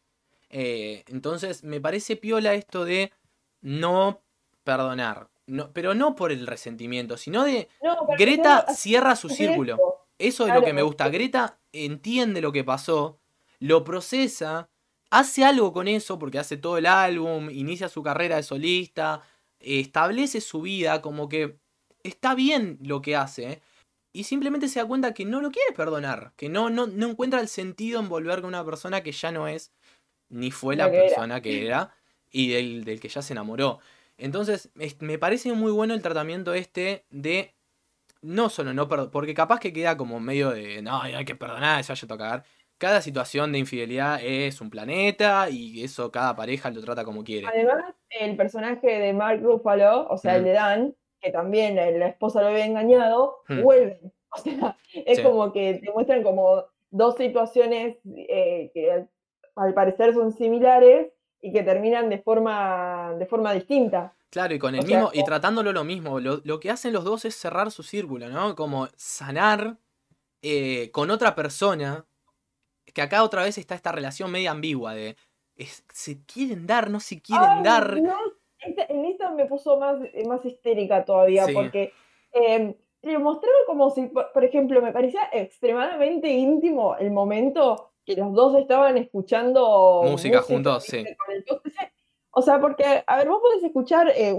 [0.51, 3.13] Eh, entonces me parece piola esto de
[3.61, 4.23] no
[4.65, 5.33] perdonar
[5.73, 7.69] pero no por el resentimiento, sino de
[8.19, 9.79] Greta cierra su círculo.
[10.19, 11.09] Eso es lo que me gusta.
[11.09, 13.19] Greta entiende lo que pasó,
[13.59, 14.69] lo procesa,
[15.11, 19.23] hace algo con eso porque hace todo el álbum, inicia su carrera de solista,
[19.59, 21.59] establece su vida como que
[22.03, 23.63] está bien lo que hace.
[24.13, 27.41] Y simplemente se da cuenta que no lo quiere perdonar, que no, no, no encuentra
[27.41, 29.73] el sentido en volver con una persona que ya no es,
[30.29, 31.95] ni fue la, persona que era,
[32.31, 33.81] y del, del que ya se enamoró.
[34.19, 34.71] Entonces,
[35.01, 37.55] me parece muy bueno el tratamiento este de
[38.23, 41.81] no solo no perdonar, porque capaz que queda como medio de, no, hay que perdonar,
[41.81, 42.45] eso hay que tocar.
[42.79, 47.47] Cada situación de infidelidad es un planeta y eso cada pareja lo trata como quiere.
[47.47, 52.43] Además, el personaje de Mark Ruffalo, o sea, el de Dan, que también la esposa
[52.43, 54.13] lo había engañado, vuelven.
[54.35, 59.07] O sea, es como que te muestran como dos situaciones eh, que
[59.57, 64.15] al parecer son similares y que terminan de forma, de forma distinta.
[64.31, 67.37] Claro, y con el mismo, y tratándolo lo mismo, lo, que hacen los dos es
[67.37, 68.57] cerrar su círculo, ¿no?
[68.57, 69.77] Como sanar
[70.41, 72.07] eh, con otra persona,
[72.95, 75.15] que acá otra vez está esta relación media ambigua de
[75.93, 78.01] se quieren dar, no se quieren dar.
[78.01, 78.17] No,
[78.65, 81.93] en esta me puso más, más histérica todavía, porque
[82.33, 88.33] eh, le mostraba como si, por ejemplo, me parecía extremadamente íntimo el momento que los
[88.33, 91.05] dos estaban escuchando música, juntos, sí.
[92.35, 94.35] O sea, porque, a ver, vos podés escuchar, eh,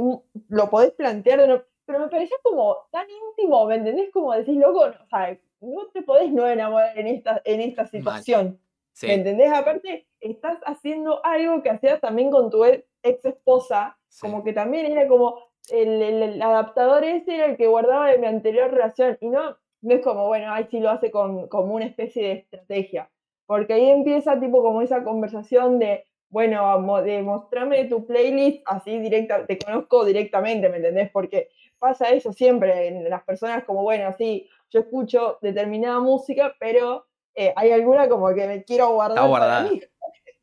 [0.50, 4.10] lo podés plantear, pero me parecía como tan íntimo, ¿me entendés?
[4.12, 7.86] Como decís, loco, no, o sea, no te podés no enamorar en esta, en esta
[7.86, 8.60] situación.
[9.02, 9.52] ¿Me entendés?
[9.52, 12.86] Aparte, estás haciendo algo que hacías también con tu ex
[13.26, 18.20] esposa, como que también era como el, el, adaptador ese era el que guardaba de
[18.20, 21.76] mi anterior relación, y no, no es como, bueno, ahí sí lo hace con, como
[21.76, 23.10] una especie de estrategia.
[23.46, 29.58] Porque ahí empieza tipo como esa conversación de, bueno, demostrame tu playlist así directa, te
[29.58, 31.12] conozco directamente, ¿me entendés?
[31.12, 37.06] Porque pasa eso siempre en las personas como, bueno, así, yo escucho determinada música, pero
[37.36, 39.30] eh, hay alguna como que me quiero guardar.
[39.30, 39.82] Para mí.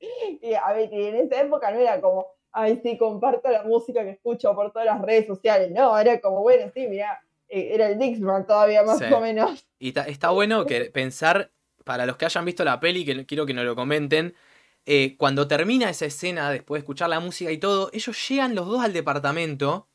[0.42, 4.10] y, a ver, en esa época no era como, ay, sí, comparto la música que
[4.10, 7.98] escucho por todas las redes sociales, no, era como, bueno, sí, mira, eh, era el
[7.98, 9.66] Dixman todavía más o menos.
[9.78, 11.50] Y está bueno que pensar
[11.84, 14.34] para los que hayan visto la peli, que quiero que nos lo comenten,
[14.86, 18.66] eh, cuando termina esa escena, después de escuchar la música y todo, ellos llegan los
[18.66, 19.88] dos al departamento.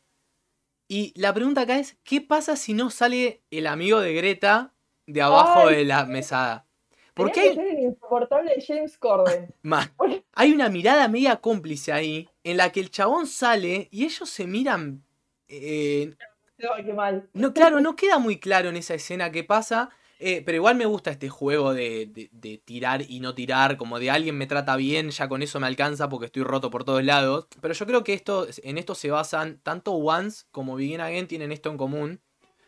[0.88, 4.74] Y la pregunta acá es, ¿qué pasa si no sale el amigo de Greta
[5.08, 6.68] de abajo de la mesada?
[7.16, 7.50] Porque hay...
[7.58, 9.54] el insoportable James Corden.
[10.34, 14.46] hay una mirada media cómplice ahí, en la que el chabón sale y ellos se
[14.46, 15.04] miran...
[15.48, 16.14] Eh,
[16.58, 17.30] qué mal.
[17.34, 19.90] No, claro, no queda muy claro en esa escena qué pasa.
[20.18, 22.30] Eh, pero igual me gusta este juego de,
[22.64, 26.08] tirar y no tirar, como de alguien me trata bien, ya con eso me alcanza
[26.08, 27.48] porque estoy roto por todos lados.
[27.62, 31.52] Pero yo creo que esto, en esto se basan, tanto Once como Begin Again tienen
[31.52, 32.22] esto en común,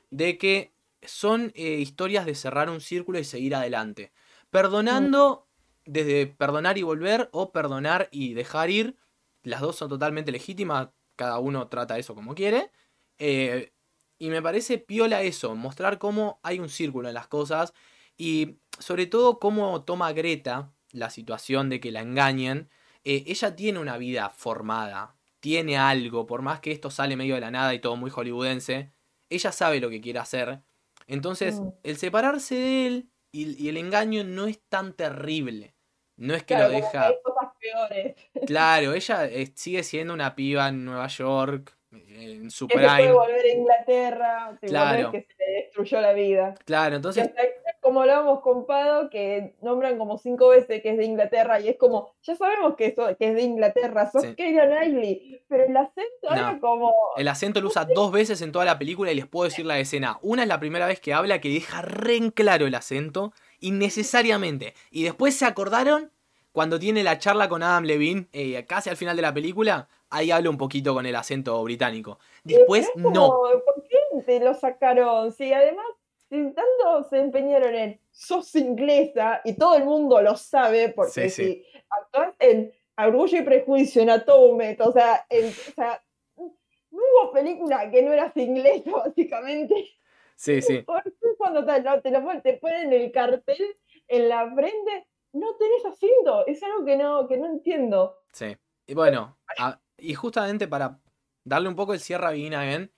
[0.10, 4.12] de que son eh, historias de cerrar un círculo y seguir adelante.
[4.62, 5.48] Perdonando
[5.86, 8.98] desde perdonar y volver o perdonar y dejar ir.
[9.44, 12.72] Las dos son totalmente legítimas, cada uno trata eso como quiere.
[13.20, 13.72] Eh,
[14.18, 17.74] y me parece piola eso, mostrar cómo hay un círculo en las cosas
[18.18, 22.70] y sobre todo cómo toma Greta la situación de que la engañen.
[23.04, 27.42] Eh, ella tiene una vida formada, tiene algo, por más que esto sale medio de
[27.42, 28.92] la nada y todo muy hollywoodense,
[29.30, 30.64] ella sabe lo que quiere hacer.
[31.06, 31.70] Entonces, Mm.
[31.84, 33.10] el separarse de él
[33.44, 35.76] y, y el engaño no es tan terrible.
[36.18, 37.08] No es que Claro, lo deja...
[37.08, 38.16] hay cosas peores.
[38.46, 41.77] Claro, ella eh, sigue siendo una piba en Nueva York,
[42.10, 43.12] en su Que se puede prime.
[43.14, 45.12] volver a Inglaterra, Claro.
[45.12, 46.56] que se le destruyó la vida.
[46.66, 47.42] Claro, entonces, hasta
[47.82, 51.78] como hablábamos con Pado, que nombran como cinco veces que es de Inglaterra, y es
[51.78, 54.36] como, ya sabemos que, eso, que es de Inglaterra, sos Sí.
[54.36, 56.94] Keira Knightley, pero el acento era como...
[57.16, 59.80] el acento lo usa dos veces en toda la película y les puedo decir la
[59.80, 60.20] escena.
[60.22, 64.74] Una es la primera vez que habla que deja re en claro el acento, innecesariamente.
[64.92, 66.12] Y después se acordaron
[66.52, 70.32] cuando tiene la charla con Adam Levine, eh, casi al final de la película, ahí
[70.32, 72.20] habla un poquito con el acento británico.
[72.44, 73.30] Después no.
[73.30, 75.32] ¿Por qué te lo sacaron?
[75.32, 75.86] Si además,
[76.30, 81.30] si tanto se empeñaron en sos inglesa y todo el mundo lo sabe, porque Sí,
[81.30, 81.44] sí.
[81.72, 86.04] si actúas en Orgullo y Prejuicio, en Atonement, o sea, en- o sea,
[86.38, 89.88] no hubo película que no eras inglesa, básicamente.
[90.36, 90.82] Sí, sí.
[90.88, 95.08] ¿Por qué cuando te lo, te lo pon- te ponen el cartel en la frente,
[95.34, 96.46] no tenés acento?
[96.48, 98.18] Es algo que no, que no entiendo.
[98.32, 98.56] Sí.
[98.88, 101.00] Y bueno, a- y justamente para
[101.44, 102.92] darle un poco el cierre a Begin Again,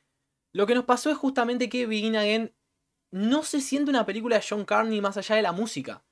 [0.51, 2.53] lo que nos pasó es justamente que Begin Again
[3.11, 6.03] no se siente una película de John Carney más allá de la música.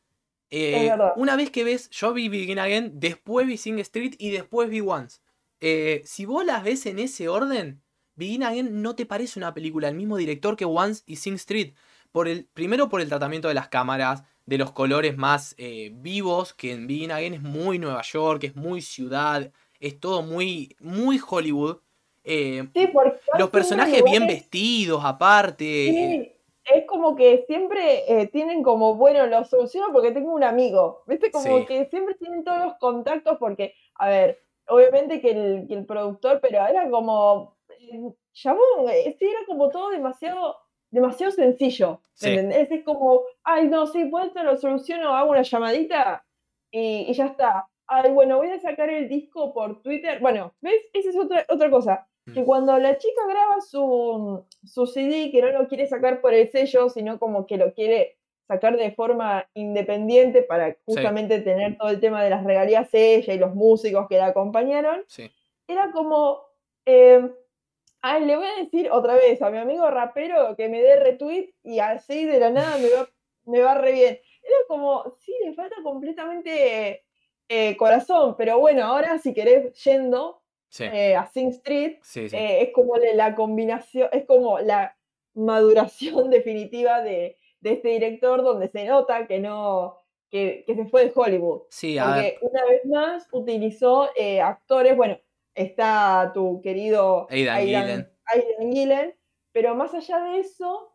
[0.49, 4.69] Eh, una vez que ves, yo vi Begin Again, después vi Sing Street y después
[4.69, 5.19] vi Once.
[5.59, 7.81] Eh, si vos las ves en ese orden,
[8.15, 11.73] Begin Again no te parece una película, el mismo director que Once y Sing Street.
[12.11, 16.53] Por el, primero por el tratamiento de las cámaras, de los colores más eh, vivos,
[16.53, 21.19] que en Begin Again es muy Nueva York, es muy ciudad, es todo muy, muy
[21.27, 21.77] Hollywood.
[22.23, 22.89] Eh, Sí,
[23.37, 25.87] los personajes bien vestidos, aparte.
[25.89, 26.33] eh, Sí,
[26.75, 31.31] es como que siempre eh, tienen como, bueno, lo soluciono porque tengo un amigo, ¿viste?
[31.31, 31.65] Como Sí.
[31.65, 36.39] que siempre tienen todos los contactos porque, a ver, obviamente que el, que el productor,
[36.41, 38.01] pero era como, eh,
[38.33, 40.57] chabón, eh, era como todo demasiado,
[40.91, 42.29] demasiado sencillo, Sí.
[42.35, 46.25] Es como, ay, no, sí, pues esto lo soluciono, hago una llamadita
[46.71, 47.67] y, y ya está.
[47.87, 50.19] Ay, bueno, voy a sacar el disco por Twitter.
[50.19, 50.81] Bueno, ¿ves?
[50.93, 52.45] Esa es otra, otra cosa que Mm.
[52.45, 56.89] cuando la chica graba su, su CD, que no lo quiere sacar por el sello,
[56.89, 62.23] sino como que lo quiere sacar de forma independiente para justamente tener todo el tema
[62.23, 65.29] de las regalías ella y los músicos que la acompañaron, sí.
[65.67, 66.41] era como,
[66.85, 67.29] eh,
[68.01, 71.53] ay, le voy a decir otra vez a mi amigo rapero que me dé retweet
[71.63, 73.09] y así de la nada me va,
[73.45, 74.19] me va re bien.
[74.43, 77.05] Era como, sí, le falta completamente
[77.49, 82.35] eh, corazón, pero bueno, ahora si querés yendo Sí, eh, a Sing Street, sí, sí.
[82.35, 84.97] eh, es como la, combinación, es como la
[85.33, 89.95] maduración definitiva de, de este director donde se nota que no,
[90.29, 91.61] que, que se fue de Hollywood.
[91.69, 92.35] Sí, a ver.
[92.41, 94.09] Porque una vez más utilizó
[94.43, 95.17] actores, bueno,
[95.55, 98.11] está tu querido Aidan
[98.59, 99.15] Gillen.
[99.53, 100.93] Pero más allá de eso,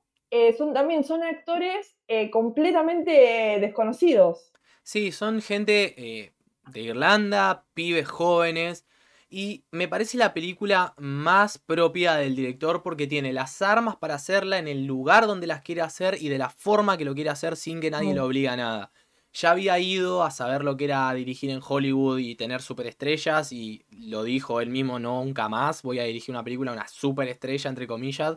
[0.58, 1.96] son también son actores
[2.30, 4.52] completamente desconocidos.
[4.82, 6.32] Sí, son gente eh,
[6.68, 8.84] de Irlanda, pibes jóvenes.
[9.30, 14.58] Y me parece la película más propia del director porque tiene las armas para hacerla
[14.58, 17.56] en el lugar donde las quiere hacer y de la forma que lo quiere hacer
[17.56, 18.16] sin que nadie Mm.
[18.16, 18.92] lo obliga a nada.
[19.32, 23.86] Ya había ido a saber lo que era dirigir en Hollywood y tener superestrellas y
[23.90, 27.86] lo dijo él mismo, no, nunca más voy a dirigir una película, una superestrella entre
[27.86, 28.36] comillas.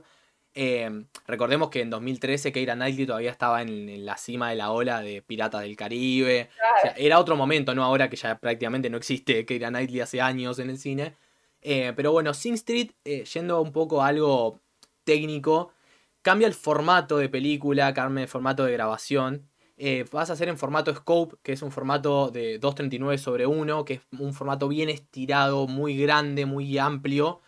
[0.57, 0.89] Eh,
[1.27, 5.01] recordemos que en 2013 Keira Knightley todavía estaba en, en la cima de la ola
[5.01, 6.49] de Piratas del Caribe.
[6.77, 7.83] O sea, era otro momento, ¿no?
[7.83, 11.13] Ahora que ya prácticamente no existe Keira Knightley hace años en el cine.
[11.61, 14.61] Eh, pero bueno, Sing Street, eh, yendo un poco a algo
[15.03, 15.73] técnico,
[16.21, 19.49] cambia el formato de película, cambia el formato de grabación.
[20.09, 23.95] Vas a hacer en formato scope, que es un formato de 2.39 sobre 1, que
[23.95, 27.41] es un formato bien estirado, muy grande, muy amplio,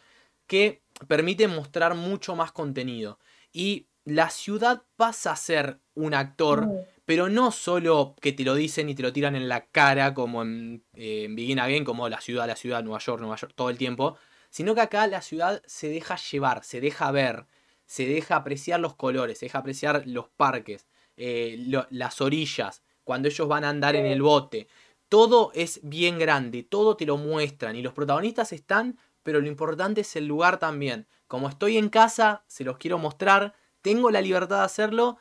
[0.47, 3.19] que permite mostrar mucho más contenido.
[3.53, 6.77] Y la ciudad pasa a ser un actor Mm.
[7.05, 10.41] pero no solo que te lo dicen y te lo tiran en la cara como
[10.41, 13.69] en, eh, en Begin Again, como la ciudad, la ciudad, Nueva York, Nueva York, todo
[13.69, 14.17] el tiempo,
[14.49, 17.45] sino que acá la ciudad se deja llevar, se deja ver,
[17.85, 20.85] se deja apreciar los colores, se deja apreciar los parques,
[21.15, 24.67] eh, lo- las orillas, cuando ellos van a andar en el bote.
[25.07, 29.99] Todo es bien grande, todo te lo muestran y los protagonistas están, pero lo importante
[29.99, 31.05] es el lugar también.
[31.27, 35.17] Como estoy en casa, se los quiero mostrar, tengo la libertad de hacerlo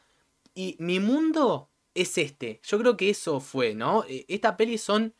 [0.54, 2.60] y mi mundo es este.
[2.62, 4.04] Yo creo que eso fue, ¿no?
[4.08, 5.12] Eh, esta peli son.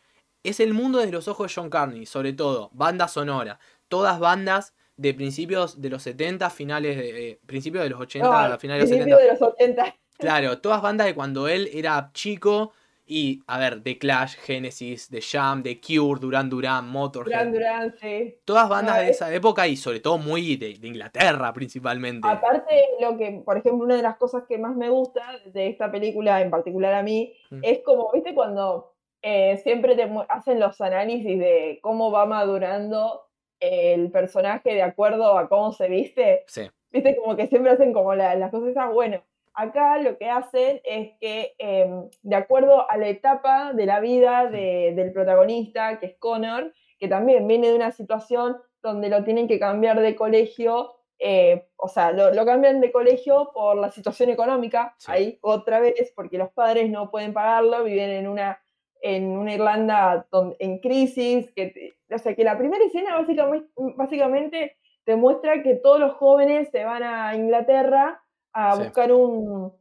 [0.45, 2.71] Es el mundo desde los ojos de John Carney, sobre todo.
[2.75, 3.59] Banda sonora.
[3.89, 7.31] Todas bandas de principios de los 70, finales de.
[7.31, 9.17] Eh, principios de los 80, finales de los 70.
[9.17, 9.97] de los 80.
[10.17, 12.73] Claro, todas bandas de cuando él era chico.
[13.09, 17.39] Y, a ver, The Clash, Genesis, The Jam, The Cure, Duran Duran, Motorhead.
[17.39, 18.39] Duran Duran, sí.
[18.45, 22.27] Todas bandas de esa época y sobre todo muy de, de, Inglaterra principalmente.
[22.27, 25.93] Aparte, lo que, por ejemplo, una de las cosas que más me gusta de esta
[25.93, 27.61] película, en particular a mí, mm.
[27.63, 33.29] es como, viste, cuando eh, siempre te hacen los análisis de cómo va madurando
[33.61, 36.43] el personaje de acuerdo a cómo se viste.
[36.49, 36.69] Sí.
[36.91, 39.23] Viste, como que siempre hacen como las cosas esas, bueno
[39.59, 44.51] Acá lo que hacen es que, em, de acuerdo a la etapa de la vida
[44.51, 49.59] del protagonista, que es Connor, que también viene de una situación donde lo tienen que
[49.59, 55.39] cambiar de colegio, eh, o sea, lo, cambian de colegio por la situación económica, ahí
[55.41, 58.61] otra vez, porque los padres no pueden pagarlo, viven en una,
[59.01, 60.27] en una Irlanda
[60.59, 65.99] en crisis, que, o sea, que la primera escena básicamente, básicamente te muestra que todos
[65.99, 68.23] los jóvenes se van a Inglaterra
[68.57, 69.73] a buscar un,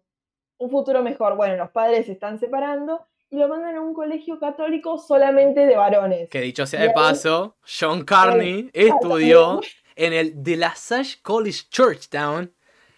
[0.70, 1.36] futuro mejor.
[1.38, 5.76] Bueno, los padres se están separando y lo mandan a un colegio católico solamente de
[5.78, 6.30] varones.
[6.30, 9.62] Que dicho sea de paso, John Carney estudió
[9.96, 12.54] en el De La Salle College Churchtown,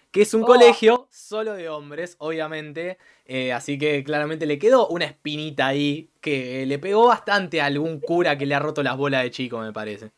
[0.09, 0.47] que es un oh.
[0.47, 2.97] colegio solo de hombres, obviamente.
[3.25, 7.99] Eh, así que claramente le quedó una espinita ahí que le pegó bastante a algún
[7.99, 10.11] cura que le ha roto las bolas de chico, me parece.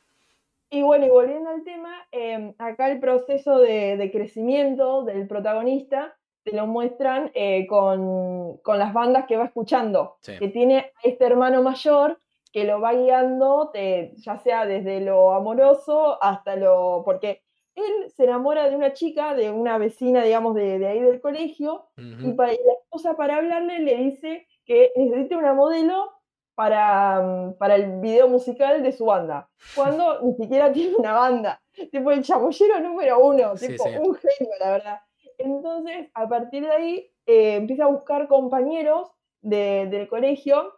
[0.70, 6.56] Y bueno, y volviendo al tema, em, acá el proceso de, crecimiento del protagonista te
[6.56, 12.20] lo muestran eh, con, las bandas que va escuchando, que tiene este hermano mayor
[12.52, 17.04] que lo va guiando, ya sea desde lo amoroso hasta lo...
[17.06, 17.44] porque
[17.76, 22.34] él se enamora de una chica, de una vecina, digamos, de, ahí del colegio, y,
[22.34, 26.12] para, y la esposa para hablarle le dice que necesita una modelo
[26.60, 31.62] para, para el video musical de su banda, cuando ni siquiera tiene una banda.
[31.90, 35.00] Tipo el chamullero número uno, tipo un genio, la verdad.
[35.38, 40.74] Entonces, a partir de ahí, eh, empieza a buscar compañeros del colegio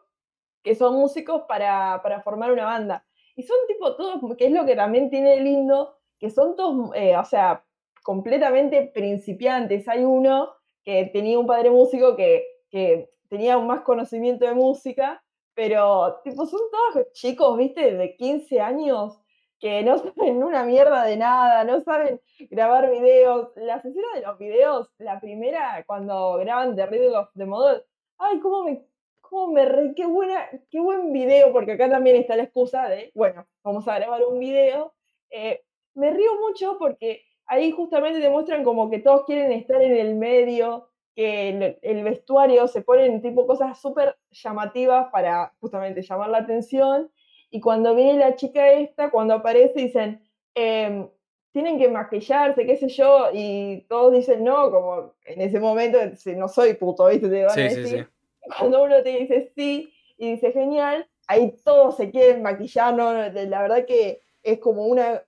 [0.62, 3.04] que son músicos para, formar una banda.
[3.36, 7.18] Y son tipo todos, que es lo que también tiene lindo, que son todos, eh,
[7.18, 7.66] o sea,
[8.04, 9.88] completamente principiantes.
[9.88, 10.52] Hay uno
[10.84, 15.24] que tenía un padre músico que, que tenía más conocimiento de música
[15.64, 19.22] pero tipo son todos chicos, viste, de 15 años
[19.60, 23.52] que no saben una mierda de nada, no saben grabar videos.
[23.56, 27.84] Las escenas de los videos, la primera, cuando graban The Riddle of the Model,
[28.18, 28.88] ay, cómo me,
[29.20, 33.12] cómo me re, qué buena, qué buen video, porque acá también está la excusa de,
[33.14, 34.96] bueno, vamos a grabar un video.
[35.30, 40.16] Eh, me río mucho porque ahí justamente demuestran como que todos quieren estar en el
[40.16, 47.12] medio, que el, vestuario se ponen tipo cosas súper llamativas para justamente llamar la atención.
[47.50, 50.22] Y cuando viene la chica esta, cuando aparece, dicen,
[50.56, 51.08] em,
[51.52, 55.98] tienen que maquillarse, qué sé yo, y todos dicen no, como en ese momento,
[56.38, 57.28] no soy puto, ¿viste?
[57.28, 58.10] Te van a decir.
[58.58, 63.12] Cuando uno te dice sí y dice genial, ahí todos se quieren maquillar, ¿no?
[63.14, 65.24] La verdad que es como una,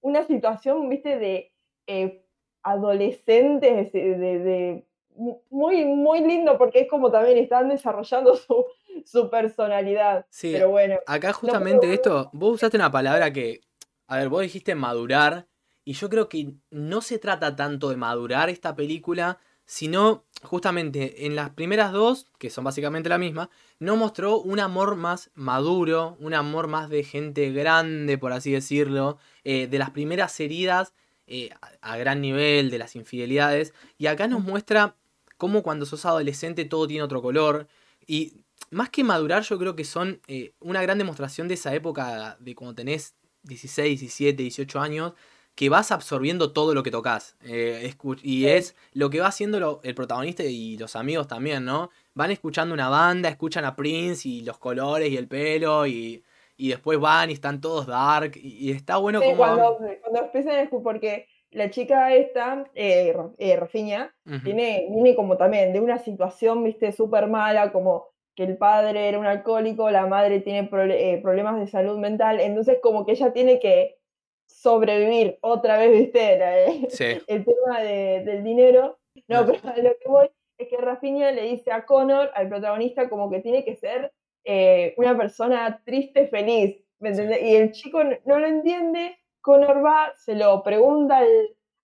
[0.00, 1.18] una situación, ¿viste?
[1.18, 1.52] De
[1.88, 2.24] eh,
[2.62, 4.84] adolescentes, de
[5.14, 8.36] muy, muy lindo porque es como también están desarrollando
[9.04, 10.26] su, personalidad.
[10.30, 10.96] Sí, pero bueno.
[11.06, 13.60] Acá justamente esto, vos usaste una palabra que,
[14.06, 15.46] a ver, vos dijiste madurar,
[15.84, 21.36] y yo creo que no se trata tanto de madurar esta película, sino justamente en
[21.36, 26.34] las primeras dos, que son básicamente la misma, no mostró un amor más maduro, un
[26.34, 30.94] amor más de gente grande, por así decirlo, eh, de las primeras heridas
[31.26, 31.50] eh,
[31.80, 34.96] a gran nivel, de las infidelidades, y acá nos muestra
[35.44, 37.68] como cuando sos adolescente todo tiene otro color.
[38.06, 38.32] Y
[38.70, 42.54] más que madurar, yo creo que son eh, una gran demostración de esa época de
[42.54, 45.12] cuando tenés 16, 17, 18 años,
[45.54, 47.36] que vas absorbiendo todo lo que tocas.
[47.44, 51.90] Eh, y es lo que va haciendo el protagonista y los amigos también, ¿no?
[52.14, 56.24] Van escuchando una banda, escuchan a Prince y los colores y el pelo y,
[56.56, 58.32] después van y están todos dark.
[58.42, 59.36] Y, está bueno como...
[59.36, 65.80] Cuando, cuando empiezan, porque la chica esta, eh, eh Rafiña, tiene, viene como también de
[65.80, 70.68] una situación, viste, súper mala, como que el padre era un alcohólico, la madre tiene
[70.72, 73.98] eh, problemas de salud mental, entonces como que ella tiene que
[74.46, 76.34] sobrevivir otra vez, viste,
[77.28, 78.98] el tema del dinero.
[79.28, 83.30] No, pero lo que voy es que Rafinha le dice a Connor, al protagonista, como
[83.30, 84.12] que tiene que ser
[84.44, 90.34] eh, una persona triste, feliz, ¿me Y el chico no lo entiende Connor va, se
[90.34, 91.20] lo pregunta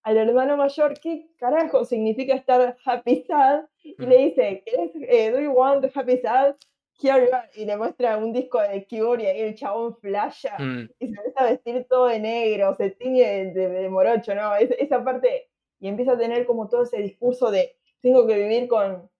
[0.03, 5.41] al hermano mayor qué carajo significa estar happy sad y le dice, ¿querés, eh, do
[5.41, 6.57] you want happy sad?
[7.03, 7.51] Here you are.
[7.55, 11.15] Y le muestra un disco de Cure y ahí el chabón flasha Mm, y se
[11.17, 14.55] empieza a vestir todo de negro, se tiñe de, de- de morocho, ¿no?
[14.57, 18.69] Es- esa parte, y empieza a tener como todo ese discurso de tengo que vivir
[18.69, 19.11] con,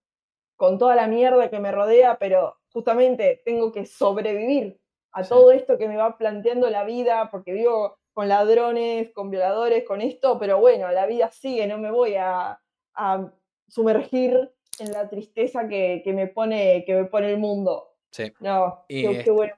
[0.57, 4.81] con toda la mierda que me rodea, pero justamente tengo que sobrevivir
[5.13, 5.31] a Sí.
[5.31, 10.01] todo esto que me va planteando la vida, porque vivo con ladrones, con violadores, con
[10.01, 12.61] esto, pero bueno, la vida sigue, no me voy a,
[12.95, 13.33] a
[13.69, 17.95] sumergir en la tristeza que, que me pone, que me pone el mundo.
[18.11, 18.33] sí.
[18.41, 19.55] No, Y qué, bueno.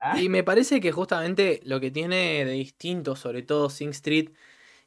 [0.00, 0.20] Ah.
[0.20, 4.30] Y me parece que justamente lo que tiene de distinto, sobre todo Sing Street,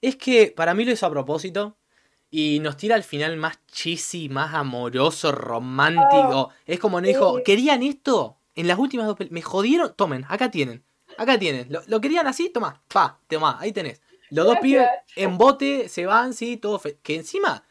[0.01, 1.77] es que para mí lo hizo a propósito
[2.29, 6.49] y nos tira al final más cheesy, más amoroso, romántico.
[6.65, 7.43] es como nos dijo.
[7.43, 8.37] ¿querían esto?
[8.55, 10.83] En las últimas dos me jodieron, tomen, acá tienen,
[11.17, 11.67] acá tienen.
[11.71, 12.49] ¿Lo, lo querían así?
[12.49, 14.01] Toma, pa, toma, ahí tenés.
[14.29, 17.63] Los dos pibes en bote se van, sí, todo fe- Que encima,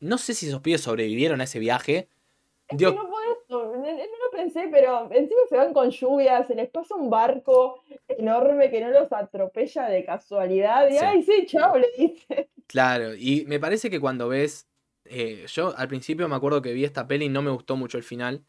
[0.00, 2.08] no sé si esos pibes sobrevivieron a ese viaje.
[2.68, 6.44] Es Dios, que no podés, no- no lo pensé, pero encima se van con lluvia,
[6.46, 10.88] se les pasa un barco enorme que no los atropella de casualidad.
[10.88, 11.04] Y Sí.
[11.04, 12.48] ay, sí, chao, le dice.
[12.66, 14.66] Claro, y me parece que cuando ves.
[15.06, 17.98] eh, yo al principio me acuerdo que vi esta peli y no me gustó mucho
[17.98, 18.42] el final.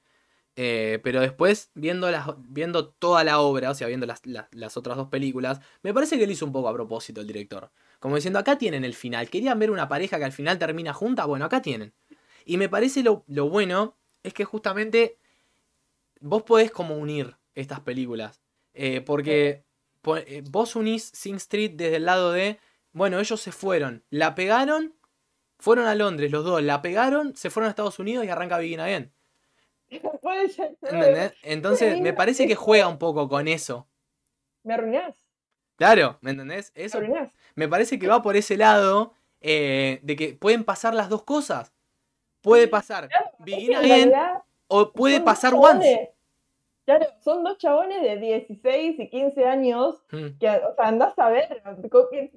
[0.56, 4.98] Eh, pero después, viendo, las, viendo toda la obra, o sea, viendo las, las- otras
[4.98, 7.72] dos películas, me parece que lo hizo un poco a propósito el director.
[8.00, 9.30] Como diciendo, acá tienen el final.
[9.30, 11.26] ¿Querían ver una pareja que al final termina junta?
[11.26, 11.94] Bueno, acá tienen.
[12.46, 15.18] Y me parece lo, lo bueno es que justamente
[16.20, 18.42] vos podés como unir estas películas.
[18.74, 19.64] eh, porque
[20.02, 22.60] po- eh, vos unís Sing Street desde el lado de,
[22.92, 24.96] bueno, ellos se fueron, la pegaron,
[25.60, 28.82] fueron a Londres los dos, la pegaron, se fueron a Estados Unidos y arranca Begin
[28.82, 29.14] Again.
[30.22, 31.34] Puede ser, no, ¿Entendés?
[31.44, 33.88] Entonces me parece que juega un poco con eso.
[34.64, 35.16] Me arruinás,
[35.78, 36.72] Claro, ¿me entendés?
[36.76, 37.32] me Eso arruinás.
[37.56, 41.74] me parece que va por ese lado eh, de que pueden pasar las dos cosas.
[42.42, 44.14] Puede pasar Claro, Begin Again
[44.68, 46.12] o puede pasar chabones- Once.
[46.86, 51.30] Claro, son dos chabones de 16 y 15 años Mm, que, o sea, andás a
[51.30, 51.62] ver,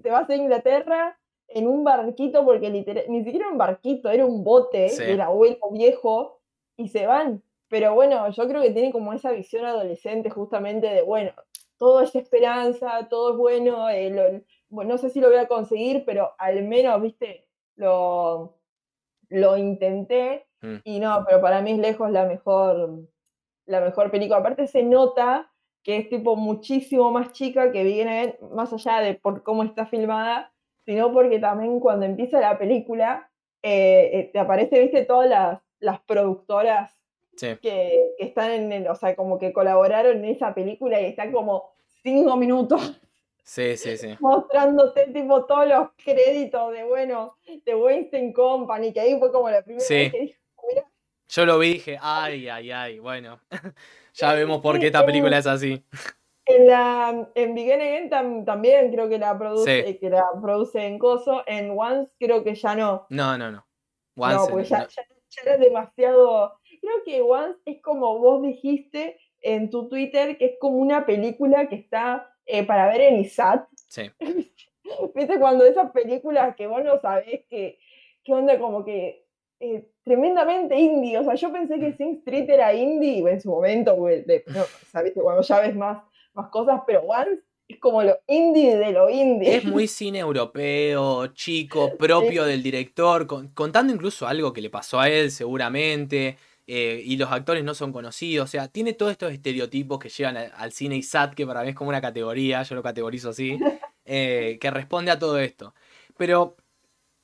[0.03, 4.25] te vas a Inglaterra en un barquito, porque literal, ni siquiera era un barquito, era
[4.27, 5.05] un bote Sí.
[5.05, 6.41] del abuelo viejo,
[6.77, 7.43] y se van.
[7.69, 11.33] Pero bueno, yo creo que tiene como esa visión adolescente justamente de, bueno,
[11.77, 14.41] todo es esperanza, todo es bueno, eh, lo-
[14.71, 17.47] bueno, no sé si lo voy a conseguir, pero al menos, viste,
[17.77, 18.59] lo,
[19.29, 20.77] lo intenté, Mm.
[20.83, 23.05] y no, pero para mí es lejos la mejor,
[23.67, 24.39] la mejor película.
[24.39, 25.53] Aparte se nota
[25.85, 30.53] que es tipo muchísimo más chica que viene más allá de por cómo está filmada,
[30.85, 33.31] sino porque también cuando empieza la película
[33.63, 36.98] eh, eh, te aparece, viste, todas las, las productoras
[37.39, 37.57] sí.
[37.63, 41.33] que, que están en, el- o sea, como que colaboraron en esa película y están
[41.33, 41.73] como
[42.03, 43.01] cinco minutos
[43.43, 44.15] Sí, sí, sí.
[44.21, 49.63] mostrándote tipo todos los créditos de, bueno, de Weinstein Company, que ahí fue como la
[49.63, 49.95] primera Sí.
[49.95, 50.85] vez que dije, mira,
[51.29, 53.41] Yo lo vi y dije, ay, ay, ay, bueno.
[54.13, 55.83] ya vemos por qué esta película es así.
[56.45, 59.91] En la en Begin Again tam- también creo que la produce, Sí.
[59.91, 63.07] eh, que la produce en Coso, en Once creo que ya no.
[63.11, 63.67] No, no, no.
[64.17, 64.89] no, Once, porque ya, no.
[64.89, 66.58] ya- ya era demasiado.
[66.81, 71.69] Creo que Once es como vos dijiste en tu Twitter, que es como una película
[71.69, 73.67] que está eh, para ver en ISAT.
[73.89, 74.03] Sí,
[75.15, 75.39] ¿Viste?
[75.39, 77.79] Cuando esas películas que vos no sabés que,
[78.25, 79.27] qué onda, como que
[79.61, 81.19] eh, tremendamente indie.
[81.19, 85.13] O sea, yo pensé que Sing Street era indie en su momento, de- no, ¿sabés?
[85.15, 86.03] Cuando ya ves más,
[86.35, 89.57] más cosas, pero Once es como lo indie de lo indie.
[89.57, 95.01] Es muy cine europeo, chico, propio del director, con- contando incluso algo que le pasó
[95.01, 99.33] a él seguramente, eh, y los actores no son conocidos, o sea, tiene todos estos
[99.33, 102.75] estereotipos que llevan al, al cine ISAT, que para mí es como una categoría, yo
[102.77, 103.59] lo categorizo así,
[104.05, 105.75] eh, que responde a todo esto.
[106.17, 106.57] Pero,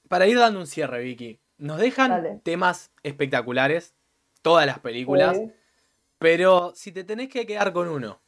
[0.09, 2.41] para ir dando un cierre, Vicky, nos dejan Dale.
[2.43, 3.95] temas espectaculares,
[4.43, 5.51] todas las películas, Sí.
[6.19, 8.21] pero si te tenés que quedar con uno,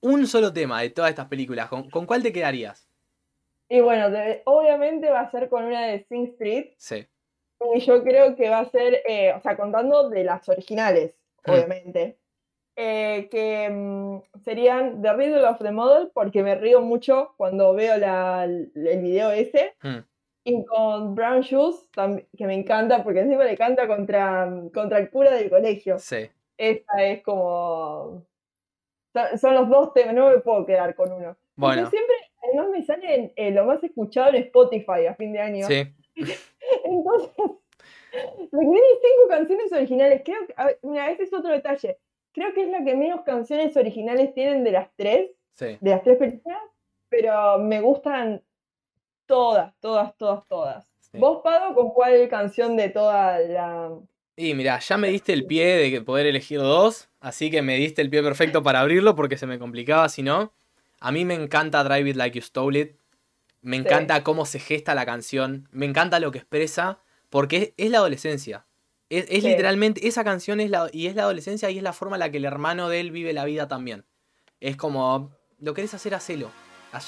[0.00, 2.86] un solo tema de todas estas películas, ¿con, con cuál te quedarías?
[3.68, 6.72] Y bueno, te- obviamente va a ser con una de Sing Street.
[6.76, 7.06] Sí.
[7.74, 11.50] Y yo creo que va a ser, eh, o sea, contando de las originales, Hmm.
[11.52, 12.16] obviamente.
[12.82, 17.98] eh, que mm, serían The Riddle of the Model, porque me río mucho cuando veo
[17.98, 18.70] la- el
[19.02, 19.74] video ese.
[19.82, 19.98] Hmm.
[20.44, 21.86] Y con Brown Shoes,
[22.36, 25.98] que me encanta, porque encima le canta contra, contra el cura del colegio.
[25.98, 26.30] Sí.
[26.56, 28.24] Esa es como.
[29.12, 31.36] Son, son los dos temas, no me puedo quedar con uno.
[31.56, 35.66] Bueno, siempre, además me salen eh, lo más escuchado en Spotify a fin de año.
[35.66, 35.82] sí.
[36.90, 37.30] Entonces,
[38.50, 41.98] tiene cinco canciones originales, creo que, mira, ese es otro detalle.
[42.32, 45.76] Creo que es la que menos canciones originales tienen de las tres, Sí.
[45.80, 46.60] de las tres películas,
[47.08, 48.42] pero me gustan
[49.26, 50.86] todas, todas, todas, todas.
[51.00, 51.18] Sí.
[51.18, 53.90] ¿Vos, Pado, con cuál canción de toda la...
[54.36, 58.00] Y mira, ya me diste el pie de poder elegir dos, así que me diste
[58.00, 60.52] el pie perfecto para abrirlo porque se me complicaba si no.
[61.00, 62.96] A mí me encanta Drive It Like You Stole It.
[63.62, 63.82] Me Sí.
[63.82, 65.68] encanta cómo se gesta la canción.
[65.70, 66.98] Me encanta lo que expresa
[67.28, 68.66] porque es, es la adolescencia.
[69.10, 69.48] Es, es Sí.
[69.48, 72.30] literalmente, esa canción es la, y es la adolescencia y es la forma en la
[72.30, 74.04] que el hermano de él vive la vida también.
[74.60, 76.50] Es como, lo querés hacer, hacelo.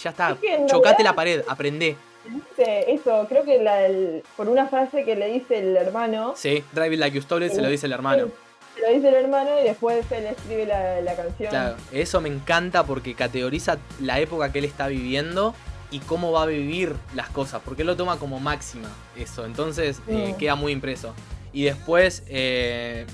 [0.03, 1.97] Ya está, Es chocate la pared, aprendé.
[2.25, 6.63] Dice eso, creo que la, el- por una frase que le dice el hermano, Sí,
[6.73, 8.29] Drive It Like You Stole It se lo dice el hermano.
[8.77, 11.51] se lo dice el hermano y después él escribe la, la canción.
[11.51, 15.53] Claro, eso me encanta porque categoriza la época que él está viviendo
[15.93, 20.01] y cómo va a vivir las cosas, porque él lo toma como máxima eso, entonces
[20.09, 20.39] eh, Mm.
[20.39, 21.15] queda muy impreso.
[21.53, 23.07] Y después eh,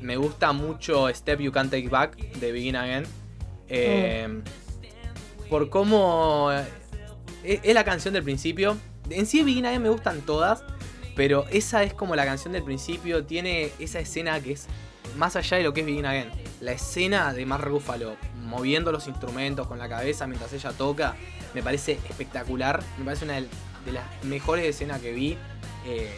[0.00, 3.04] me gusta mucho Step You Can't Take Back de Begin Again,
[3.68, 4.42] eh,
[5.50, 6.50] por cómo
[7.42, 8.76] es, es la canción del principio.
[9.10, 10.62] En sí Begin Again me gustan todas,
[11.14, 14.66] pero esa es como la canción del principio, tiene esa escena que es
[15.16, 16.30] más allá de lo que es Begin Again.
[16.60, 21.16] La escena de Mark Ruffalo moviendo los instrumentos con la cabeza mientras ella toca,
[21.54, 22.82] me parece espectacular.
[22.98, 23.48] Me parece una de
[23.92, 25.36] las mejores escenas que vi.
[25.86, 26.10] eh,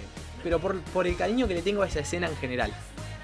[0.42, 2.72] pero por, por el cariño que le tengo a esa escena en general.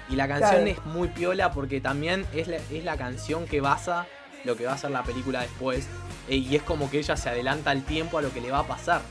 [0.09, 0.67] Y la canción Claro.
[0.67, 4.05] es muy piola porque también es la, es la canción que basa
[4.43, 5.87] lo que va a ser la película después.
[6.27, 8.59] eh, y es como que ella se adelanta al tiempo a lo que le va
[8.59, 9.01] a pasar.